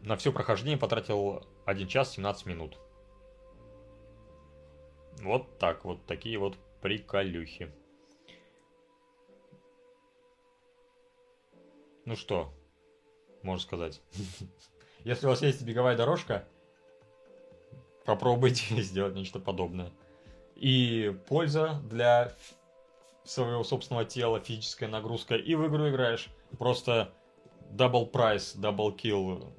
На 0.01 0.17
все 0.17 0.31
прохождение 0.31 0.77
потратил 0.77 1.45
1 1.65 1.87
час 1.87 2.11
17 2.11 2.45
минут. 2.45 2.77
Вот 5.21 5.57
так 5.59 5.85
вот, 5.85 6.05
такие 6.05 6.37
вот 6.37 6.57
приколюхи. 6.81 7.71
Ну 12.05 12.15
что, 12.17 12.53
можно 13.43 13.63
сказать. 13.63 14.01
Если 15.05 15.25
у 15.25 15.29
вас 15.29 15.41
есть 15.41 15.63
беговая 15.63 15.95
дорожка, 15.95 16.45
попробуйте 18.05 18.81
сделать 18.81 19.15
нечто 19.15 19.39
подобное. 19.39 19.91
И 20.55 21.17
польза 21.27 21.81
для 21.89 22.33
своего 23.23 23.63
собственного 23.63 24.05
тела, 24.05 24.39
физическая 24.39 24.89
нагрузка, 24.89 25.35
и 25.35 25.55
в 25.55 25.65
игру 25.67 25.89
играешь. 25.89 26.27
Просто 26.57 27.13
double 27.75 28.05
prize, 28.05 28.53
double 28.53 28.91
kill. 28.91 29.53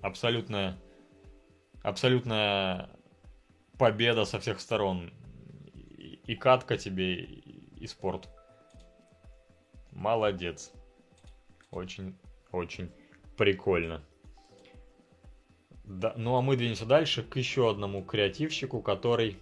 Абсолютная, 0.00 0.78
абсолютная 1.82 2.90
победа 3.78 4.24
со 4.24 4.40
всех 4.40 4.60
сторон. 4.60 5.12
И, 6.26 6.34
катка 6.34 6.76
тебе, 6.76 7.14
и 7.24 7.86
спорт. 7.86 8.28
Молодец. 9.92 10.72
Очень, 11.70 12.16
очень 12.52 12.90
прикольно. 13.36 14.02
Да, 15.84 16.14
ну 16.16 16.36
а 16.36 16.42
мы 16.42 16.56
двинемся 16.56 16.84
дальше 16.84 17.22
к 17.22 17.36
еще 17.36 17.70
одному 17.70 18.02
креативщику, 18.02 18.82
который 18.82 19.38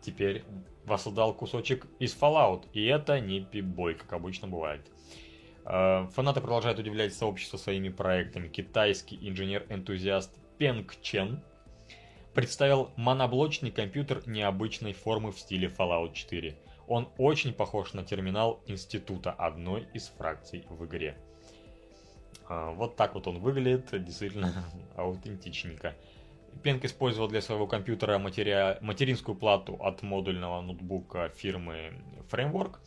теперь 0.00 0.44
воссоздал 0.84 1.34
кусочек 1.34 1.86
из 1.98 2.14
Fallout, 2.14 2.68
и 2.72 2.84
это 2.86 3.18
не 3.18 3.40
пип-бой, 3.40 3.94
как 3.94 4.12
обычно 4.12 4.46
бывает. 4.46 4.88
Э, 5.68 6.08
фанаты 6.12 6.40
продолжают 6.40 6.78
удивлять 6.78 7.12
сообщество 7.12 7.58
своими 7.58 7.90
проектами. 7.90 8.48
Китайский 8.48 9.18
инженер-энтузиаст 9.20 10.32
Пенг 10.56 10.96
Чен 11.02 11.42
представил 12.34 12.90
моноблочный 12.96 13.70
компьютер 13.70 14.22
необычной 14.26 14.94
формы 14.94 15.30
в 15.30 15.38
стиле 15.38 15.68
Fallout 15.68 16.14
4. 16.14 16.56
Он 16.86 17.08
очень 17.18 17.52
похож 17.52 17.92
на 17.92 18.02
терминал 18.02 18.62
института 18.66 19.30
одной 19.30 19.86
из 19.92 20.08
фракций 20.08 20.64
в 20.70 20.86
игре. 20.86 21.18
Э, 22.48 22.72
вот 22.74 22.96
так 22.96 23.14
вот 23.14 23.26
он 23.26 23.38
выглядит, 23.40 23.90
действительно 24.02 24.64
аутентичненько. 24.96 25.94
Пенк 26.62 26.82
использовал 26.86 27.28
для 27.28 27.42
своего 27.42 27.66
компьютера 27.66 28.18
матери... 28.18 28.78
материнскую 28.80 29.36
плату 29.36 29.76
от 29.80 30.02
модульного 30.02 30.62
ноутбука 30.62 31.28
фирмы 31.36 31.92
Framework, 32.30 32.78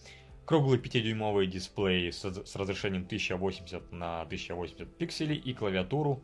круглый 0.51 0.79
5-дюймовый 0.79 1.47
дисплей 1.47 2.11
с, 2.11 2.25
с 2.25 2.55
разрешением 2.57 3.03
1080 3.03 3.93
на 3.93 4.23
1080 4.23 4.97
пикселей 4.97 5.37
и 5.37 5.53
клавиатуру, 5.53 6.21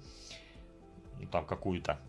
ну, 1.18 1.28
там 1.28 1.46
какую-то. 1.46 2.02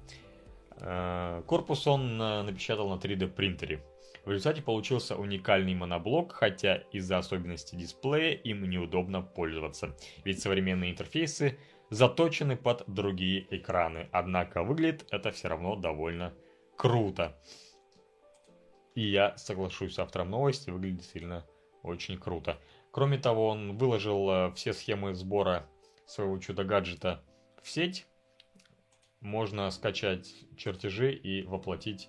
Э, 0.80 1.44
корпус 1.46 1.86
он 1.86 2.20
э, 2.20 2.42
напечатал 2.42 2.88
на 2.88 2.98
3D 2.98 3.28
принтере. 3.28 3.84
В 4.24 4.32
результате 4.32 4.62
получился 4.62 5.14
уникальный 5.14 5.76
моноблок, 5.76 6.32
хотя 6.32 6.78
из-за 6.90 7.18
особенностей 7.18 7.76
дисплея 7.76 8.32
им 8.32 8.68
неудобно 8.68 9.22
пользоваться, 9.22 9.94
ведь 10.24 10.42
современные 10.42 10.90
интерфейсы 10.90 11.56
заточены 11.88 12.56
под 12.56 12.82
другие 12.88 13.46
экраны. 13.54 14.08
Однако 14.10 14.64
выглядит 14.64 15.06
это 15.12 15.30
все 15.30 15.46
равно 15.46 15.76
довольно 15.76 16.34
круто. 16.76 17.40
И 18.96 19.02
я 19.02 19.36
соглашусь 19.36 19.94
с 19.94 20.00
автором 20.00 20.30
новости, 20.30 20.70
выглядит 20.70 21.04
сильно 21.04 21.46
очень 21.82 22.18
круто. 22.18 22.60
Кроме 22.90 23.18
того, 23.18 23.48
он 23.48 23.76
выложил 23.76 24.30
э, 24.30 24.52
все 24.54 24.72
схемы 24.72 25.14
сбора 25.14 25.68
своего 26.06 26.38
чудо-гаджета 26.38 27.22
в 27.62 27.68
сеть. 27.68 28.06
Можно 29.20 29.70
скачать 29.70 30.32
чертежи 30.56 31.12
и 31.12 31.42
воплотить 31.42 32.08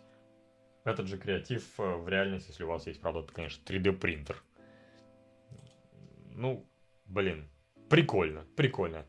этот 0.84 1.08
же 1.08 1.18
креатив 1.18 1.80
э, 1.80 1.96
в 1.96 2.08
реальность, 2.08 2.48
если 2.48 2.64
у 2.64 2.68
вас 2.68 2.88
есть, 2.88 3.02
правда, 3.02 3.24
конечно, 3.24 3.62
3D 3.64 3.94
принтер. 3.94 4.42
Ну, 6.32 6.66
блин, 7.06 7.50
прикольно, 7.90 8.46
прикольно 8.56 9.06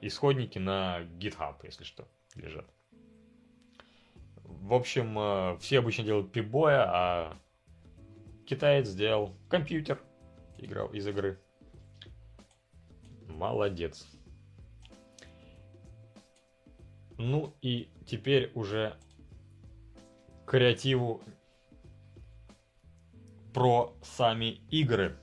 исходники 0.00 0.58
на 0.58 1.02
GitHub, 1.18 1.56
если 1.62 1.84
что, 1.84 2.08
лежат. 2.34 2.68
В 4.42 4.74
общем, 4.74 5.18
э, 5.18 5.58
все 5.58 5.78
обычно 5.78 6.04
делают 6.04 6.32
пибоя, 6.32 6.84
а 6.86 7.38
китаец 8.50 8.88
сделал 8.88 9.32
компьютер 9.48 10.02
играл 10.58 10.88
из 10.88 11.06
игры. 11.06 11.38
Молодец. 13.28 14.04
Ну 17.16 17.54
и 17.62 17.90
теперь 18.06 18.50
уже 18.54 18.96
креативу 20.46 21.22
про 23.54 23.94
сами 24.02 24.60
игры. 24.70 25.16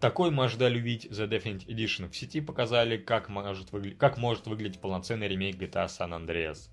Такой 0.00 0.34
ожидали 0.34 0.78
увидеть 0.78 1.12
The 1.12 1.28
Definite 1.28 1.66
Edition. 1.66 2.08
В 2.08 2.16
сети 2.16 2.40
показали, 2.40 2.96
как 2.96 3.28
может, 3.28 3.72
выгля... 3.72 3.94
как 3.94 4.16
может 4.16 4.46
выглядеть 4.46 4.80
полноценный 4.80 5.28
ремейк 5.28 5.56
GTA 5.56 5.86
San 5.86 6.12
Andreas. 6.12 6.70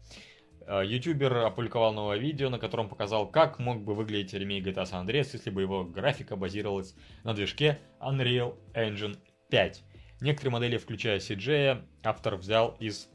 Э, 0.68 0.84
ютубер 0.86 1.36
опубликовал 1.38 1.94
новое 1.94 2.18
видео, 2.18 2.50
на 2.50 2.60
котором 2.60 2.90
показал, 2.90 3.30
как 3.30 3.58
мог 3.58 3.84
бы 3.84 3.96
выглядеть 3.96 4.34
ремейк 4.34 4.68
GTA 4.68 4.84
San 4.84 5.06
Andreas, 5.06 5.30
если 5.32 5.50
бы 5.50 5.62
его 5.62 5.86
графика 5.86 6.36
базировалась 6.36 6.94
на 7.24 7.34
движке 7.34 7.80
Unreal 8.02 8.58
Engine 8.74 9.18
5. 9.50 9.84
Некоторые 10.20 10.52
модели, 10.52 10.78
включая 10.78 11.20
CJ, 11.20 11.86
автор 12.04 12.36
взял 12.36 12.76
из 12.80 13.10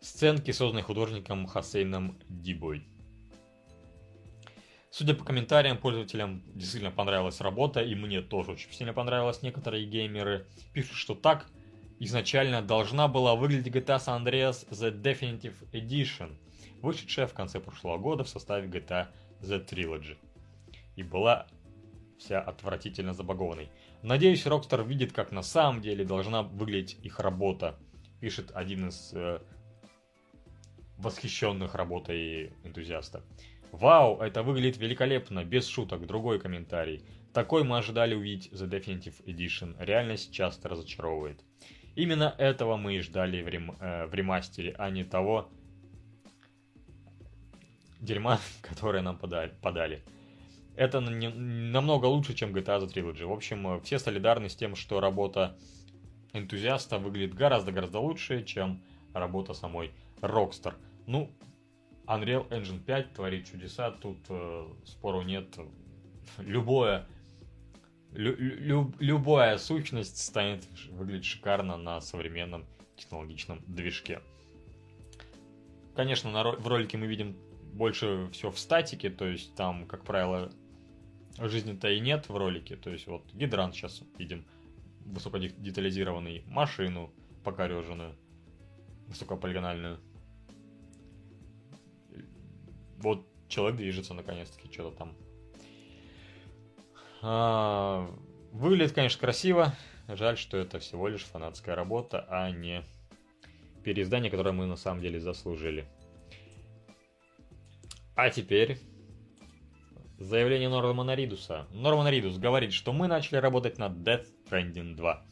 сценки, 0.00 0.52
созданной 0.52 0.82
художником 0.82 1.46
Хасейном 1.46 2.20
Дибой. 2.28 2.86
Судя 4.90 5.14
по 5.14 5.24
комментариям, 5.24 5.78
пользователям 5.78 6.44
действительно 6.54 6.92
понравилась 6.92 7.40
работа, 7.40 7.80
и 7.80 7.96
мне 7.96 8.20
тоже 8.20 8.52
очень 8.52 8.70
сильно 8.72 8.92
понравилось. 8.92 9.42
Некоторые 9.42 9.84
геймеры 9.86 10.46
пишут, 10.72 10.94
что 10.94 11.16
так 11.16 11.48
изначально 12.04 12.62
должна 12.62 13.08
была 13.08 13.34
выглядеть 13.34 13.74
GTA 13.74 13.98
San 13.98 14.24
Andreas 14.24 14.68
The 14.70 14.92
Definitive 14.92 15.54
Edition, 15.72 16.36
вышедшая 16.82 17.26
в 17.26 17.34
конце 17.34 17.60
прошлого 17.60 17.98
года 17.98 18.24
в 18.24 18.28
составе 18.28 18.68
GTA 18.68 19.08
The 19.40 19.66
Trilogy. 19.66 20.16
И 20.96 21.02
была 21.02 21.46
вся 22.18 22.40
отвратительно 22.40 23.12
забагованной. 23.12 23.70
Надеюсь, 24.02 24.46
Rockstar 24.46 24.86
видит, 24.86 25.12
как 25.12 25.32
на 25.32 25.42
самом 25.42 25.80
деле 25.80 26.04
должна 26.04 26.42
выглядеть 26.42 26.98
их 27.02 27.20
работа, 27.20 27.78
пишет 28.20 28.52
один 28.54 28.88
из 28.88 29.12
э, 29.14 29.40
восхищенных 30.98 31.74
работой 31.74 32.52
энтузиаста. 32.64 33.22
Вау, 33.72 34.20
это 34.20 34.42
выглядит 34.42 34.78
великолепно, 34.78 35.44
без 35.44 35.66
шуток, 35.66 36.06
другой 36.06 36.38
комментарий. 36.38 37.02
Такой 37.32 37.64
мы 37.64 37.78
ожидали 37.78 38.14
увидеть 38.14 38.52
The 38.52 38.68
Definitive 38.68 39.24
Edition, 39.24 39.74
реальность 39.84 40.32
часто 40.32 40.68
разочаровывает. 40.68 41.42
Именно 41.96 42.34
этого 42.38 42.76
мы 42.76 42.96
и 42.96 43.00
ждали 43.00 43.42
в, 43.42 43.48
рем, 43.48 43.76
э, 43.80 44.06
в 44.06 44.14
ремастере, 44.14 44.74
а 44.78 44.90
не 44.90 45.04
того 45.04 45.48
дерьма, 48.00 48.40
которое 48.62 49.02
нам 49.02 49.18
подали. 49.18 49.52
подали. 49.62 50.02
Это 50.76 51.00
не, 51.00 51.28
намного 51.28 52.06
лучше, 52.06 52.34
чем 52.34 52.54
GTA 52.54 52.80
The 52.80 52.92
Trilogy. 52.92 53.24
В 53.24 53.32
общем, 53.32 53.80
все 53.82 53.98
солидарны 53.98 54.48
с 54.48 54.56
тем, 54.56 54.74
что 54.74 55.00
работа 55.00 55.56
энтузиаста 56.32 56.98
выглядит 56.98 57.34
гораздо-гораздо 57.34 58.00
лучше, 58.00 58.42
чем 58.44 58.82
работа 59.12 59.54
самой 59.54 59.92
Rockstar. 60.20 60.74
Ну, 61.06 61.30
Unreal 62.06 62.48
Engine 62.50 62.80
5 62.80 63.14
творит 63.14 63.46
чудеса, 63.46 63.92
тут 63.92 64.18
э, 64.28 64.66
спору 64.84 65.22
нет. 65.22 65.56
Любое, 66.38 67.06
лю, 68.14 68.36
лю, 68.36 68.94
любая 68.98 69.58
сущность 69.58 70.18
станет 70.18 70.66
выглядеть 70.90 71.26
шикарно 71.26 71.76
на 71.76 72.00
современном 72.00 72.64
технологичном 72.96 73.60
движке. 73.66 74.20
Конечно, 75.94 76.30
на, 76.30 76.52
в 76.52 76.66
ролике 76.66 76.96
мы 76.96 77.06
видим 77.06 77.36
больше 77.72 78.28
все 78.32 78.50
в 78.50 78.58
статике, 78.58 79.10
то 79.10 79.26
есть 79.26 79.54
там, 79.54 79.86
как 79.86 80.04
правило, 80.04 80.50
жизни-то 81.38 81.90
и 81.90 82.00
нет 82.00 82.28
в 82.28 82.36
ролике. 82.36 82.76
То 82.76 82.90
есть 82.90 83.06
вот 83.06 83.22
гидрант 83.32 83.74
сейчас 83.74 84.02
видим 84.18 84.44
высокодетализированный, 85.04 86.44
машину 86.46 87.12
покореженную, 87.44 88.16
высокополигональную 89.08 90.00
вот 93.04 93.26
человек 93.48 93.76
движется 93.76 94.14
наконец-таки, 94.14 94.72
что-то 94.72 94.96
там. 94.96 95.12
А, 97.26 98.06
выглядит, 98.52 98.92
конечно, 98.92 99.18
красиво. 99.18 99.74
Жаль, 100.08 100.36
что 100.36 100.58
это 100.58 100.78
всего 100.78 101.08
лишь 101.08 101.24
фанатская 101.24 101.74
работа, 101.74 102.26
а 102.28 102.50
не 102.50 102.84
переиздание, 103.82 104.30
которое 104.30 104.52
мы 104.52 104.66
на 104.66 104.76
самом 104.76 105.00
деле 105.00 105.18
заслужили. 105.18 105.86
А 108.14 108.28
теперь 108.28 108.78
заявление 110.18 110.68
Нормана 110.68 111.14
Ридуса. 111.14 111.66
Норман 111.72 112.08
Ридус 112.08 112.36
говорит, 112.36 112.74
что 112.74 112.92
мы 112.92 113.08
начали 113.08 113.38
работать 113.38 113.78
над 113.78 114.06
Death 114.06 114.26
Stranding 114.46 114.94
2. 114.94 115.24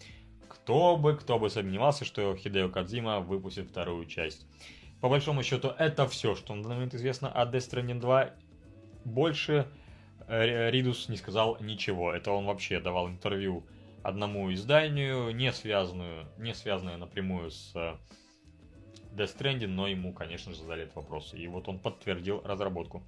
Кто 0.48 0.96
бы, 0.96 1.14
кто 1.14 1.38
бы 1.38 1.50
сомневался, 1.50 2.06
что 2.06 2.34
Хидео 2.34 2.70
Кадзима 2.70 3.20
выпустит 3.20 3.68
вторую 3.68 4.06
часть. 4.06 4.46
По 5.02 5.10
большому 5.10 5.42
счету, 5.42 5.68
это 5.78 6.08
все, 6.08 6.34
что 6.36 6.54
на 6.54 6.62
данный 6.62 6.76
момент 6.76 6.94
известно 6.94 7.30
о 7.30 7.44
Death 7.44 7.70
Stranding 7.70 8.00
2. 8.00 8.30
Больше 9.04 9.66
Ридус 10.32 11.10
не 11.10 11.16
сказал 11.16 11.58
ничего. 11.60 12.12
Это 12.12 12.32
он 12.32 12.46
вообще 12.46 12.80
давал 12.80 13.08
интервью 13.08 13.66
одному 14.02 14.52
изданию, 14.52 15.34
не 15.34 15.52
связанную, 15.52 16.26
не 16.38 16.54
связанную 16.54 16.96
напрямую 16.96 17.50
с 17.50 17.72
э, 17.74 17.96
Death 19.14 19.36
Stranding, 19.36 19.68
но 19.68 19.86
ему, 19.86 20.14
конечно 20.14 20.52
же, 20.52 20.58
задали 20.58 20.84
этот 20.84 20.96
вопрос. 20.96 21.34
И 21.34 21.46
вот 21.46 21.68
он 21.68 21.78
подтвердил 21.78 22.40
разработку. 22.44 23.02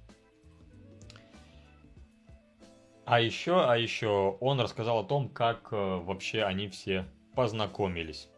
А 3.05 3.19
еще, 3.19 3.59
а 3.59 3.75
еще 3.75 4.37
он 4.39 4.59
рассказал 4.59 4.99
о 4.99 5.03
том, 5.03 5.27
как 5.29 5.69
э, 5.71 5.75
вообще 5.75 6.43
они 6.43 6.67
все 6.67 7.05
познакомились. 7.33 8.29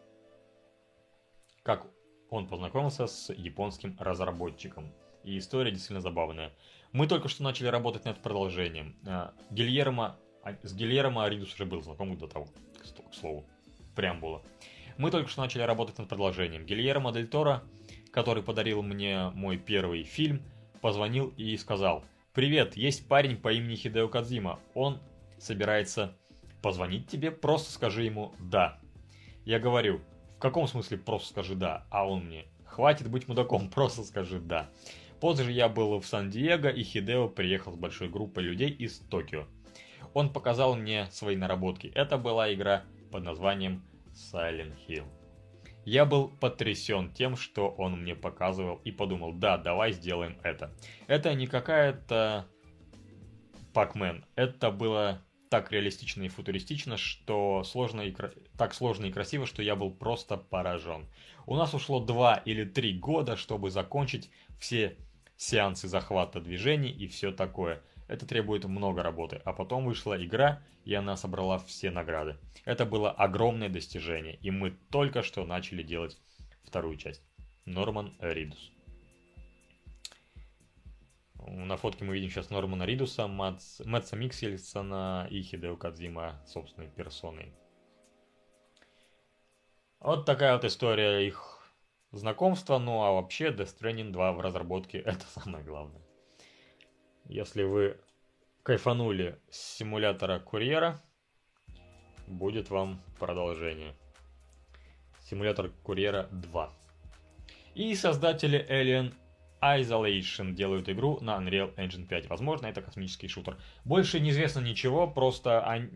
Как 1.63 1.85
он 2.29 2.47
познакомился 2.47 3.07
с 3.07 3.33
японским 3.33 3.97
разработчиком. 3.99 4.93
И 5.23 5.37
история 5.37 5.71
действительно 5.71 5.99
забавная. 5.99 6.53
Мы 6.97 7.05
только 7.05 7.27
что 7.27 7.43
начали 7.43 7.67
работать 7.67 8.05
над 8.05 8.17
продолжением. 8.23 8.95
А, 9.05 9.31
Гильермо, 9.51 10.17
а, 10.41 10.55
с 10.63 10.73
Гильермо 10.73 11.25
Аридус 11.25 11.53
уже 11.53 11.65
был 11.65 11.83
знаком 11.83 12.17
до 12.17 12.27
того, 12.27 12.47
к 12.47 13.13
слову, 13.13 13.45
преамбула. 13.95 14.41
Мы 14.97 15.11
только 15.11 15.29
что 15.29 15.41
начали 15.41 15.61
работать 15.61 15.99
над 15.99 16.09
продолжением. 16.09 16.65
Гильермо 16.65 17.11
Дель 17.11 17.27
Торо, 17.27 17.63
который 18.11 18.41
подарил 18.41 18.81
мне 18.81 19.29
мой 19.35 19.57
первый 19.57 20.05
фильм, 20.05 20.41
позвонил 20.81 21.31
и 21.37 21.55
сказал, 21.57 22.03
Привет, 22.33 22.75
есть 22.75 23.07
парень 23.07 23.37
по 23.37 23.53
имени 23.53 23.75
Хидео 23.75 24.07
Кадзима. 24.07 24.59
Он 24.73 24.99
собирается 25.37 26.17
позвонить 26.63 27.07
тебе, 27.07 27.29
просто 27.29 27.71
скажи 27.71 28.05
ему 28.05 28.33
«да». 28.39 28.79
Я 29.45 29.59
говорю, 29.59 30.01
в 30.37 30.39
каком 30.39 30.67
смысле 30.67 30.97
просто 30.97 31.29
скажи 31.29 31.53
«да», 31.53 31.85
а 31.91 32.07
он 32.07 32.25
мне 32.25 32.47
«хватит 32.65 33.07
быть 33.07 33.27
мудаком, 33.27 33.69
просто 33.75 34.03
скажи 34.03 34.39
«да». 34.39 34.71
Позже 35.19 35.51
я 35.51 35.67
был 35.67 35.99
в 35.99 36.05
Сан-Диего, 36.05 36.69
и 36.69 36.83
Хидео 36.83 37.27
приехал 37.27 37.71
с 37.73 37.75
большой 37.75 38.07
группой 38.07 38.43
людей 38.43 38.69
из 38.69 38.99
Токио. 38.99 39.45
Он 40.13 40.31
показал 40.31 40.75
мне 40.75 41.07
свои 41.11 41.35
наработки. 41.35 41.91
Это 41.95 42.17
была 42.17 42.53
игра 42.53 42.83
под 43.11 43.23
названием 43.23 43.83
Silent 44.13 44.75
Hill. 44.87 45.05
Я 45.85 46.05
был 46.05 46.27
потрясен 46.27 47.11
тем, 47.13 47.37
что 47.37 47.69
он 47.69 48.01
мне 48.01 48.13
показывал 48.13 48.81
и 48.83 48.91
подумал, 48.91 49.31
да, 49.33 49.57
давай 49.57 49.93
сделаем 49.93 50.37
это. 50.43 50.73
Это 51.07 51.33
не 51.33 51.47
какая-то 51.47 52.45
Pac-Man, 53.73 54.23
это 54.35 54.69
было 54.69 55.21
так 55.49 55.71
реалистично 55.71 56.23
и 56.23 56.29
футуристично, 56.29 56.97
что 56.97 57.63
сложно 57.63 58.01
и 58.01 58.15
так 58.57 58.73
сложно 58.73 59.05
и 59.05 59.11
красиво, 59.11 59.45
что 59.45 59.63
я 59.63 59.75
был 59.75 59.91
просто 59.91 60.35
поражен. 60.35 61.07
У 61.45 61.55
нас 61.55 61.73
ушло 61.73 62.01
два 62.01 62.35
или 62.35 62.65
три 62.65 62.97
года, 62.97 63.37
чтобы 63.37 63.69
закончить 63.71 64.29
все 64.59 64.97
сеансы 65.37 65.87
захвата 65.87 66.41
движений 66.41 66.91
и 66.91 67.07
все 67.07 67.31
такое. 67.31 67.81
Это 68.07 68.25
требует 68.25 68.65
много 68.65 69.03
работы, 69.03 69.41
а 69.45 69.53
потом 69.53 69.85
вышла 69.85 70.21
игра, 70.23 70.61
и 70.83 70.93
она 70.93 71.15
собрала 71.15 71.59
все 71.59 71.91
награды. 71.91 72.37
Это 72.65 72.85
было 72.85 73.11
огромное 73.11 73.69
достижение, 73.69 74.35
и 74.41 74.51
мы 74.51 74.71
только 74.91 75.23
что 75.23 75.45
начали 75.45 75.83
делать 75.83 76.17
вторую 76.63 76.97
часть. 76.97 77.21
Норман 77.65 78.15
Ридус. 78.19 78.71
На 81.47 81.77
фотке 81.77 82.03
мы 82.03 82.13
видим 82.13 82.29
сейчас 82.29 82.49
Нормана 82.49 82.83
Ридуса, 82.83 83.27
Мэтс, 83.27 83.81
Мэтса 83.85 84.15
Миксельсона 84.17 85.27
и 85.29 85.41
Хидео 85.41 85.77
Кадзима 85.77 86.41
собственной 86.45 86.89
персоной. 86.89 87.53
Вот 89.99 90.25
такая 90.25 90.53
вот 90.53 90.65
история 90.65 91.25
их 91.25 91.56
знакомства. 92.11 92.77
Ну 92.77 93.03
а 93.03 93.11
вообще 93.11 93.47
Death 93.47 93.77
Stranding 93.77 94.11
2 94.11 94.33
в 94.33 94.39
разработке 94.41 94.99
это 94.99 95.25
самое 95.39 95.63
главное. 95.63 96.01
Если 97.25 97.63
вы 97.63 97.97
кайфанули 98.63 99.39
с 99.49 99.77
симулятора 99.77 100.39
курьера, 100.39 101.01
будет 102.27 102.69
вам 102.69 103.01
продолжение. 103.19 103.95
Симулятор 105.21 105.71
курьера 105.83 106.27
2. 106.31 106.71
И 107.75 107.95
создатели 107.95 108.65
Alien 108.69 109.13
Isolation 109.61 110.53
делают 110.53 110.87
игру 110.89 111.19
на 111.21 111.37
Unreal 111.37 111.73
Engine 111.75 112.07
5. 112.07 112.29
Возможно, 112.29 112.67
это 112.67 112.81
космический 112.81 113.27
шутер. 113.27 113.57
Больше 113.85 114.19
неизвестно 114.19 114.59
ничего, 114.59 115.07
просто 115.07 115.89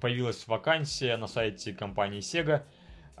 появилась 0.00 0.46
вакансия 0.46 1.16
на 1.16 1.26
сайте 1.26 1.72
компании 1.72 2.20
Sega 2.20 2.64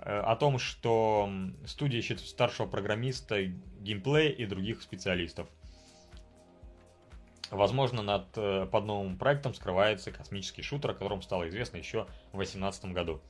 о 0.04 0.36
том, 0.36 0.58
что 0.58 1.30
студия 1.66 2.00
ищет 2.00 2.20
старшего 2.20 2.66
программиста, 2.66 3.44
геймплея 3.80 4.30
и 4.30 4.46
других 4.46 4.82
специалистов. 4.82 5.48
Возможно, 7.52 8.02
над, 8.02 8.26
э, 8.36 8.66
под 8.66 8.86
новым 8.86 9.18
проектом 9.18 9.52
скрывается 9.52 10.10
космический 10.10 10.62
шутер, 10.62 10.92
о 10.92 10.94
котором 10.94 11.20
стало 11.20 11.48
известно 11.50 11.76
еще 11.76 12.04
в 12.32 12.36
2018 12.36 12.94
году. 12.94 13.20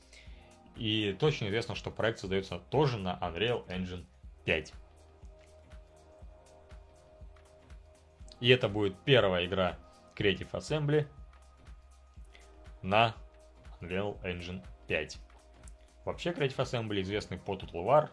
И 0.76 1.16
точно 1.18 1.46
известно, 1.46 1.74
что 1.74 1.90
проект 1.90 2.20
создается 2.20 2.58
тоже 2.70 2.98
на 2.98 3.18
Unreal 3.20 3.66
Engine 3.66 4.04
5. 4.44 4.72
И 8.38 8.48
это 8.48 8.68
будет 8.68 8.96
первая 9.04 9.44
игра 9.44 9.76
Creative 10.16 10.50
Assembly 10.52 11.06
на 12.80 13.16
Unreal 13.80 14.22
Engine 14.22 14.64
5. 14.86 15.18
Вообще 16.04 16.30
Creative 16.30 16.56
Assembly 16.56 17.02
известны 17.02 17.38
по 17.38 17.54
Total 17.54 17.84
War, 17.84 18.10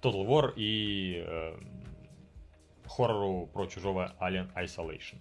Total 0.00 0.26
War 0.26 0.52
и 0.56 1.24
э, 1.26 1.58
хоррору 2.86 3.46
про 3.46 3.66
чужого 3.66 4.14
Alien 4.20 4.52
Isolation. 4.54 5.18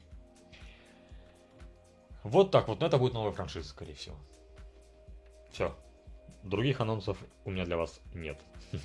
Вот 2.23 2.51
так 2.51 2.67
вот, 2.67 2.79
но 2.79 2.87
это 2.87 2.97
будет 2.97 3.13
новая 3.13 3.31
франшиза, 3.31 3.69
скорее 3.69 3.93
всего. 3.93 4.17
Все. 5.51 5.75
Других 6.43 6.81
анонсов 6.81 7.17
у 7.45 7.51
меня 7.51 7.65
для 7.65 7.77
вас 7.77 8.01
нет. 8.13 8.39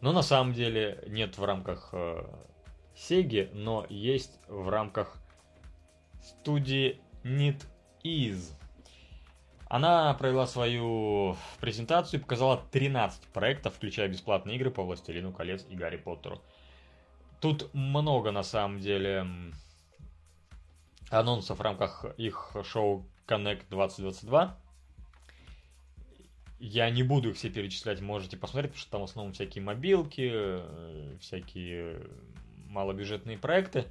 Но 0.00 0.12
на 0.12 0.22
самом 0.22 0.52
деле 0.52 1.02
нет 1.06 1.38
в 1.38 1.44
рамках 1.44 1.90
э, 1.92 2.24
Sega, 2.96 3.50
но 3.54 3.86
есть 3.88 4.40
в 4.48 4.68
рамках 4.68 5.16
студии 6.20 7.00
NetEase. 7.22 8.52
Она 9.72 10.12
провела 10.12 10.46
свою 10.46 11.34
презентацию 11.58 12.20
и 12.20 12.22
показала 12.22 12.62
13 12.72 13.22
проектов, 13.28 13.74
включая 13.74 14.06
бесплатные 14.06 14.56
игры 14.56 14.70
по 14.70 14.82
Властелину 14.82 15.32
колец 15.32 15.64
и 15.70 15.74
Гарри 15.74 15.96
Поттеру. 15.96 16.42
Тут 17.40 17.72
много 17.72 18.32
на 18.32 18.42
самом 18.42 18.80
деле 18.80 19.26
анонсов 21.08 21.58
в 21.58 21.62
рамках 21.62 22.04
их 22.18 22.54
шоу 22.64 23.06
Connect 23.26 23.62
2022. 23.70 24.58
Я 26.58 26.90
не 26.90 27.02
буду 27.02 27.30
их 27.30 27.36
все 27.36 27.48
перечислять, 27.48 28.02
можете 28.02 28.36
посмотреть, 28.36 28.72
потому 28.72 28.82
что 28.82 28.90
там 28.90 29.00
в 29.00 29.04
основном 29.04 29.32
всякие 29.32 29.64
мобилки, 29.64 30.30
э, 30.34 31.16
всякие 31.18 32.02
малобюджетные 32.68 33.38
проекты. 33.38 33.86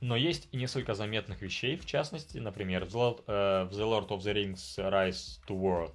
Но 0.00 0.16
есть 0.16 0.48
и 0.52 0.56
несколько 0.56 0.94
заметных 0.94 1.42
вещей, 1.42 1.76
в 1.76 1.84
частности, 1.84 2.38
например, 2.38 2.84
в 2.86 2.94
The 2.96 3.70
Lord 3.70 4.08
of 4.08 4.20
the 4.20 4.34
Rings 4.34 4.76
Rise 4.78 5.40
to 5.46 5.60
War 5.60 5.92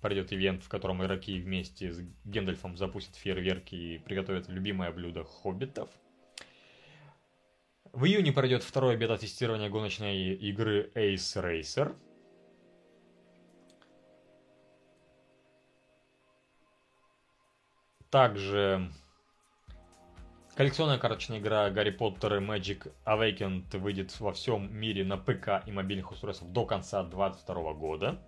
пройдет 0.00 0.32
ивент, 0.32 0.62
в 0.62 0.68
котором 0.68 1.02
игроки 1.02 1.40
вместе 1.40 1.92
с 1.92 2.00
Гендальфом 2.24 2.76
запустят 2.76 3.16
фейерверки 3.16 3.74
и 3.74 3.98
приготовят 3.98 4.48
любимое 4.48 4.92
блюдо 4.92 5.24
хоббитов– 5.24 5.90
в 7.92 8.04
июне 8.04 8.32
пройдет 8.32 8.62
второе 8.62 8.96
бета-тестирование 8.96 9.70
гоночной 9.70 10.34
игры 10.34 10.90
Ace 10.94 11.42
Racer. 11.42 11.96
Также 18.10 18.90
коллекционная 20.58 20.98
карточная 20.98 21.38
игра 21.38 21.70
Гарри 21.70 21.90
Поттер 21.90 22.34
и 22.34 22.40
Magic 22.40 22.92
Awakened 23.06 23.78
выйдет 23.78 24.18
во 24.18 24.32
всем 24.32 24.76
мире 24.76 25.04
на 25.04 25.16
ПК 25.16 25.62
и 25.64 25.70
мобильных 25.70 26.10
устройствах 26.10 26.50
до 26.50 26.66
конца 26.66 27.04
2022 27.04 27.74
года. 27.74 28.18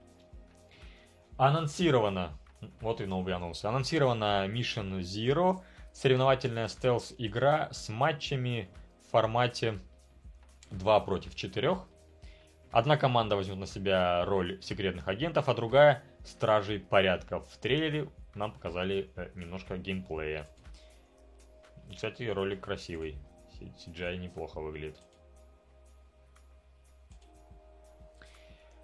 Анонсировано, 1.38 2.38
вот 2.80 3.00
и 3.00 3.06
новый 3.06 3.34
анонс, 3.34 3.64
анонсирована 3.64 4.46
Mission 4.46 5.00
Zero, 5.00 5.60
соревновательная 5.92 6.68
стелс-игра 6.68 7.68
с 7.72 7.88
матчами 7.88 8.70
формате 9.10 9.80
2 10.70 11.00
против 11.00 11.34
4. 11.34 11.78
Одна 12.70 12.96
команда 12.96 13.34
возьмет 13.34 13.58
на 13.58 13.66
себя 13.66 14.24
роль 14.24 14.62
секретных 14.62 15.08
агентов, 15.08 15.48
а 15.48 15.54
другая– 15.54 16.04
стражей 16.24 16.78
порядка. 16.78 17.40
В 17.40 17.56
трейлере 17.56 18.08
нам 18.36 18.52
показали 18.52 19.10
э, 19.16 19.30
немножко 19.34 19.76
геймплея. 19.78 20.46
Кстати, 21.94 22.24
ролик 22.24 22.62
красивый. 22.62 23.18
CGI 23.60 24.16
неплохо 24.16 24.60
выглядит. 24.60 24.98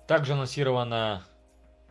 Также 0.07 0.35
анонсирована 0.35 1.25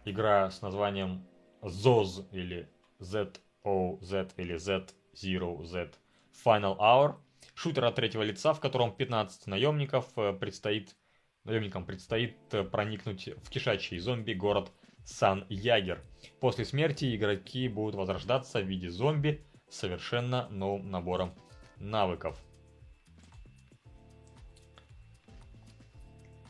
игра 0.06 0.52
с 0.52 0.62
названием 0.62 1.26
ZOZ 1.62 2.28
или 2.32 2.70
ZOZ 3.00 4.34
или 4.38 4.56
Z0Z 4.56 5.96
Final 6.44 6.78
Hour– 6.78 7.16
Шутер 7.54 7.86
от 7.86 7.96
третьего 7.96 8.24
лица, 8.24 8.54
в 8.54 8.60
котором 8.60 8.94
15 8.96 9.48
наемников 9.48 10.08
э, 10.18 10.34
предстоит, 10.34 10.96
наемникам 11.44 11.86
предстоит 11.86 12.36
э, 12.52 12.64
проникнуть 12.64 13.30
в 13.44 13.50
кишачий 13.50 14.00
зомби 14.00 14.34
город 14.34 14.72
Сан-Ягер. 15.06 16.04
После 16.40 16.66
смерти 16.66 17.16
игроки 17.16 17.68
будут 17.68 17.96
возрождаться 17.96 18.60
в 18.60 18.66
виде 18.66 18.90
зомби 18.90 19.46
совершенно 19.76 20.48
новым 20.50 20.90
набором 20.90 21.34
навыков. 21.78 22.38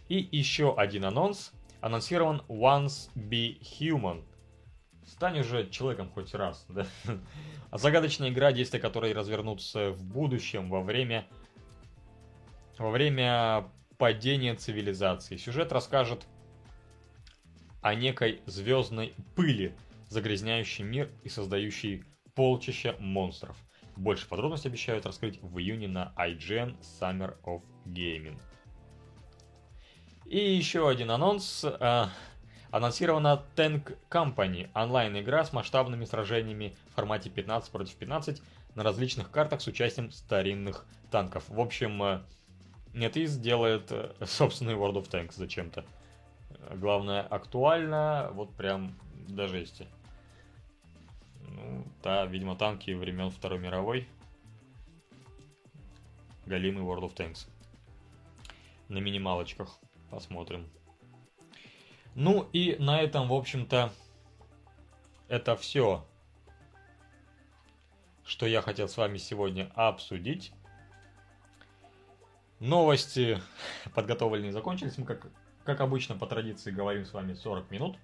И 0.08 0.30
еще 0.32 0.76
один 0.76 1.06
анонс. 1.06 1.52
Анонсирован 1.82 2.42
Once 2.48 3.10
Be 3.16 3.60
Human– 3.60 4.24
Стань 5.06 5.40
уже 5.40 5.70
человеком 5.70 6.10
хоть 6.10 6.34
раз, 6.34 6.66
да? 6.70 6.86
А 7.70 7.78
загадочная 7.78 8.30
игра, 8.30 8.52
действия 8.52 8.80
которой 8.80 9.14
развернутся 9.14 9.92
в 9.92 10.04
будущем, 10.04 10.70
во 10.70 10.82
время... 10.82 11.28
Во 12.78 12.90
время 12.90 13.70
падения 13.98 14.56
цивилизации. 14.56 15.38
Сюжет 15.38 15.72
расскажет 15.72 16.26
о 17.82 17.96
некой 17.96 18.42
звездной 18.46 19.14
пыли, 19.36 19.74
загрязняющей 20.10 20.84
мир 20.84 21.10
и 21.24 21.30
создающей 21.30 22.04
полчища 22.36 22.96
монстров. 23.00 23.58
Больше 23.96 24.28
подробностей 24.28 24.70
обещают 24.70 25.06
раскрыть 25.06 25.42
в 25.42 25.58
июне 25.58 25.88
на 25.88 26.14
IGN 26.18 26.78
Summer 26.82 27.38
of 27.44 27.62
Gaming. 27.86 28.38
И 30.26 30.38
еще 30.38 30.90
один 30.90 31.12
анонс. 31.12 31.64
Э, 31.64 32.08
анонсирована 32.72 33.42
Tank 33.56 33.98
Company, 34.10 34.70
онлайн-игра 34.74 35.46
с 35.46 35.54
масштабными 35.54 36.04
сражениями 36.04 36.76
в 36.92 36.96
формате 36.96 37.30
15 37.30 37.72
против 37.72 37.96
15 37.96 38.42
на 38.76 38.84
различных 38.84 39.32
картах 39.32 39.62
с 39.62 39.68
участием 39.68 40.12
старинных 40.12 40.86
танков. 41.10 41.46
В 41.48 41.62
общем, 41.62 42.04
э, 42.04 42.22
NetEase 42.94 43.40
делает 43.40 43.92
э, 43.92 44.12
собственный 44.26 44.74
World 44.74 44.96
of 44.96 45.10
Tanks 45.10 45.36
зачем-то. 45.36 45.86
Главное, 46.74 47.22
актуально, 47.22 48.30
вот 48.34 48.54
прям 48.56 48.96
до 49.28 49.48
жести. 49.48 49.88
Ну, 51.50 51.86
да, 52.04 52.26
видимо, 52.26 52.56
танки 52.56 52.92
времен 52.92 53.30
Второй 53.30 53.60
мировой. 53.60 54.08
Галимый 56.46 56.84
World 56.84 57.12
of 57.12 57.16
Tanks. 57.16 57.48
На 58.88 59.00
минималочках. 59.00 59.80
Посмотрим. 60.10 60.68
Ну 62.14 62.48
и 62.54 62.78
на 62.80 63.02
этом, 63.02 63.28
в 63.28 63.34
общем-то, 63.34 63.92
это 65.28 65.56
все, 65.56 66.06
что 68.24 68.46
я 68.46 68.62
хотел 68.62 68.88
с 68.88 68.96
вами 68.96 69.18
сегодня 69.18 69.72
обсудить. 69.76 70.54
Новости 72.60 73.42
подготовленные 73.96 74.52
закончились. 74.52 74.98
Мы, 74.98 75.06
как, 75.06 75.28
как 75.64 75.82
обычно, 75.82 76.16
по 76.16 76.26
традиции 76.26 76.72
говорим 76.72 77.06
с 77.06 77.14
вами 77.14 77.34
40 77.34 77.70
минут. 77.72 77.98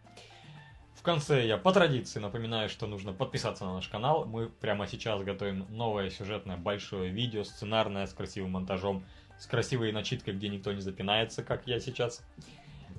В 1.01 1.03
конце 1.03 1.47
я 1.47 1.57
по 1.57 1.71
традиции 1.73 2.19
напоминаю, 2.19 2.69
что 2.69 2.85
нужно 2.85 3.11
подписаться 3.11 3.65
на 3.65 3.73
наш 3.73 3.87
канал. 3.87 4.25
Мы 4.25 4.49
прямо 4.49 4.85
сейчас 4.85 5.23
готовим 5.23 5.65
новое 5.71 6.11
сюжетное 6.11 6.57
большое 6.57 7.09
видео, 7.09 7.43
сценарное, 7.43 8.05
с 8.05 8.13
красивым 8.13 8.51
монтажом, 8.51 9.03
с 9.39 9.47
красивой 9.47 9.91
начиткой, 9.93 10.35
где 10.35 10.47
никто 10.47 10.71
не 10.71 10.79
запинается, 10.79 11.41
как 11.41 11.65
я 11.65 11.79
сейчас. 11.79 12.23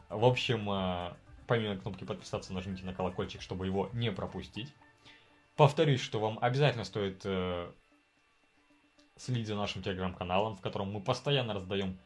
В 0.09 0.25
общем, 0.25 0.69
э, 0.69 1.13
помимо 1.47 1.77
кнопки 1.77 2.03
подписаться, 2.03 2.53
нажмите 2.53 2.85
на 2.85 2.93
колокольчик, 2.93 3.41
чтобы 3.41 3.67
его 3.67 3.89
не 3.93 4.11
пропустить. 4.11 4.75
Повторюсь, 5.55 6.01
что 6.01 6.19
вам 6.19 6.41
обязательно 6.41 6.83
стоит 6.83 7.21
э, 7.23 7.71
следить 9.17 9.47
за 9.47 9.55
нашим 9.55 9.81
телеграм-каналом, 9.81 10.57
в 10.57 10.61
котором 10.61 10.91
мы 10.91 11.01
постоянно 11.01 11.55
раздаем, 11.55 12.01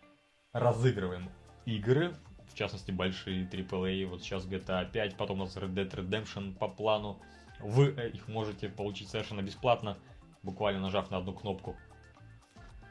разыгрываем 0.52 1.30
игры, 1.64 2.14
в 2.48 2.54
частности 2.54 2.90
большие 2.90 3.44
AAA, 3.44 4.06
вот 4.06 4.22
сейчас 4.22 4.46
GTA 4.46 4.90
5, 4.90 5.16
потом 5.16 5.40
у 5.40 5.44
нас 5.44 5.56
Red 5.56 5.74
Dead 5.74 5.90
Redemption 5.90 6.54
по 6.54 6.68
плану. 6.68 7.20
Вы 7.60 7.94
э, 7.96 8.10
их 8.10 8.28
можете 8.28 8.68
получить 8.68 9.08
совершенно 9.08 9.42
бесплатно, 9.42 9.98
буквально 10.42 10.80
нажав 10.80 11.10
на 11.10 11.18
одну 11.18 11.32
кнопку. 11.32 11.76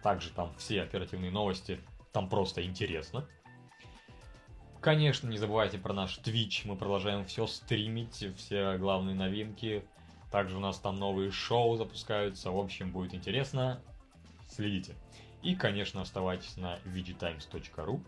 Также 0.04 0.30
там 0.30 0.54
все 0.58 0.82
оперативные 0.82 1.32
новости, 1.32 1.80
там 2.12 2.30
просто 2.30 2.64
интересно. 2.64 3.28
Конечно, 4.82 5.28
не 5.28 5.38
забывайте 5.38 5.80
про 5.80 5.94
наш 5.94 6.20
Twitch, 6.20 6.62
мы 6.66 6.76
продолжаем 6.76 7.26
все 7.26 7.48
стримить, 7.48 8.24
все 8.38 8.78
главные 8.78 9.16
новинки. 9.16 9.84
Также 10.32 10.58
у 10.58 10.60
нас 10.60 10.78
там 10.78 10.98
новые 10.98 11.32
шоу 11.32 11.76
запускаются, 11.76 12.52
в 12.52 12.60
общем, 12.60 12.92
будет 12.92 13.16
интересно. 13.16 13.82
Следите. 14.48 14.96
И, 15.42 15.56
конечно, 15.56 16.02
оставайтесь 16.02 16.58
на 16.58 16.78
vgtimes.ru, 16.86 18.02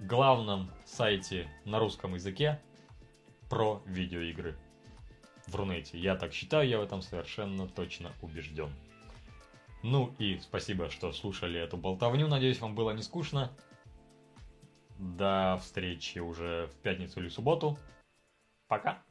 главном 0.00 0.70
сайте 0.84 1.48
на 1.64 1.78
русском 1.78 2.14
языке 2.14 2.60
про 3.48 3.82
видеоигры 3.86 4.56
в 5.46 5.54
Рунете. 5.54 5.98
Я 5.98 6.16
так 6.16 6.32
считаю, 6.32 6.68
я 6.68 6.78
в 6.78 6.82
этом 6.82 7.02
совершенно 7.02 7.68
точно 7.68 8.12
убежден. 8.22 8.72
Ну 9.82 10.14
и 10.18 10.38
спасибо, 10.38 10.90
что 10.90 11.12
слушали 11.12 11.58
эту 11.58 11.76
болтовню. 11.76 12.28
Надеюсь, 12.28 12.60
вам 12.60 12.74
было 12.74 12.90
не 12.92 13.02
скучно. 13.02 13.50
До 14.98 15.58
встречи 15.62 16.18
уже 16.18 16.68
в 16.68 16.82
пятницу 16.82 17.20
или 17.20 17.28
субботу. 17.28 17.78
Пока. 18.68 19.02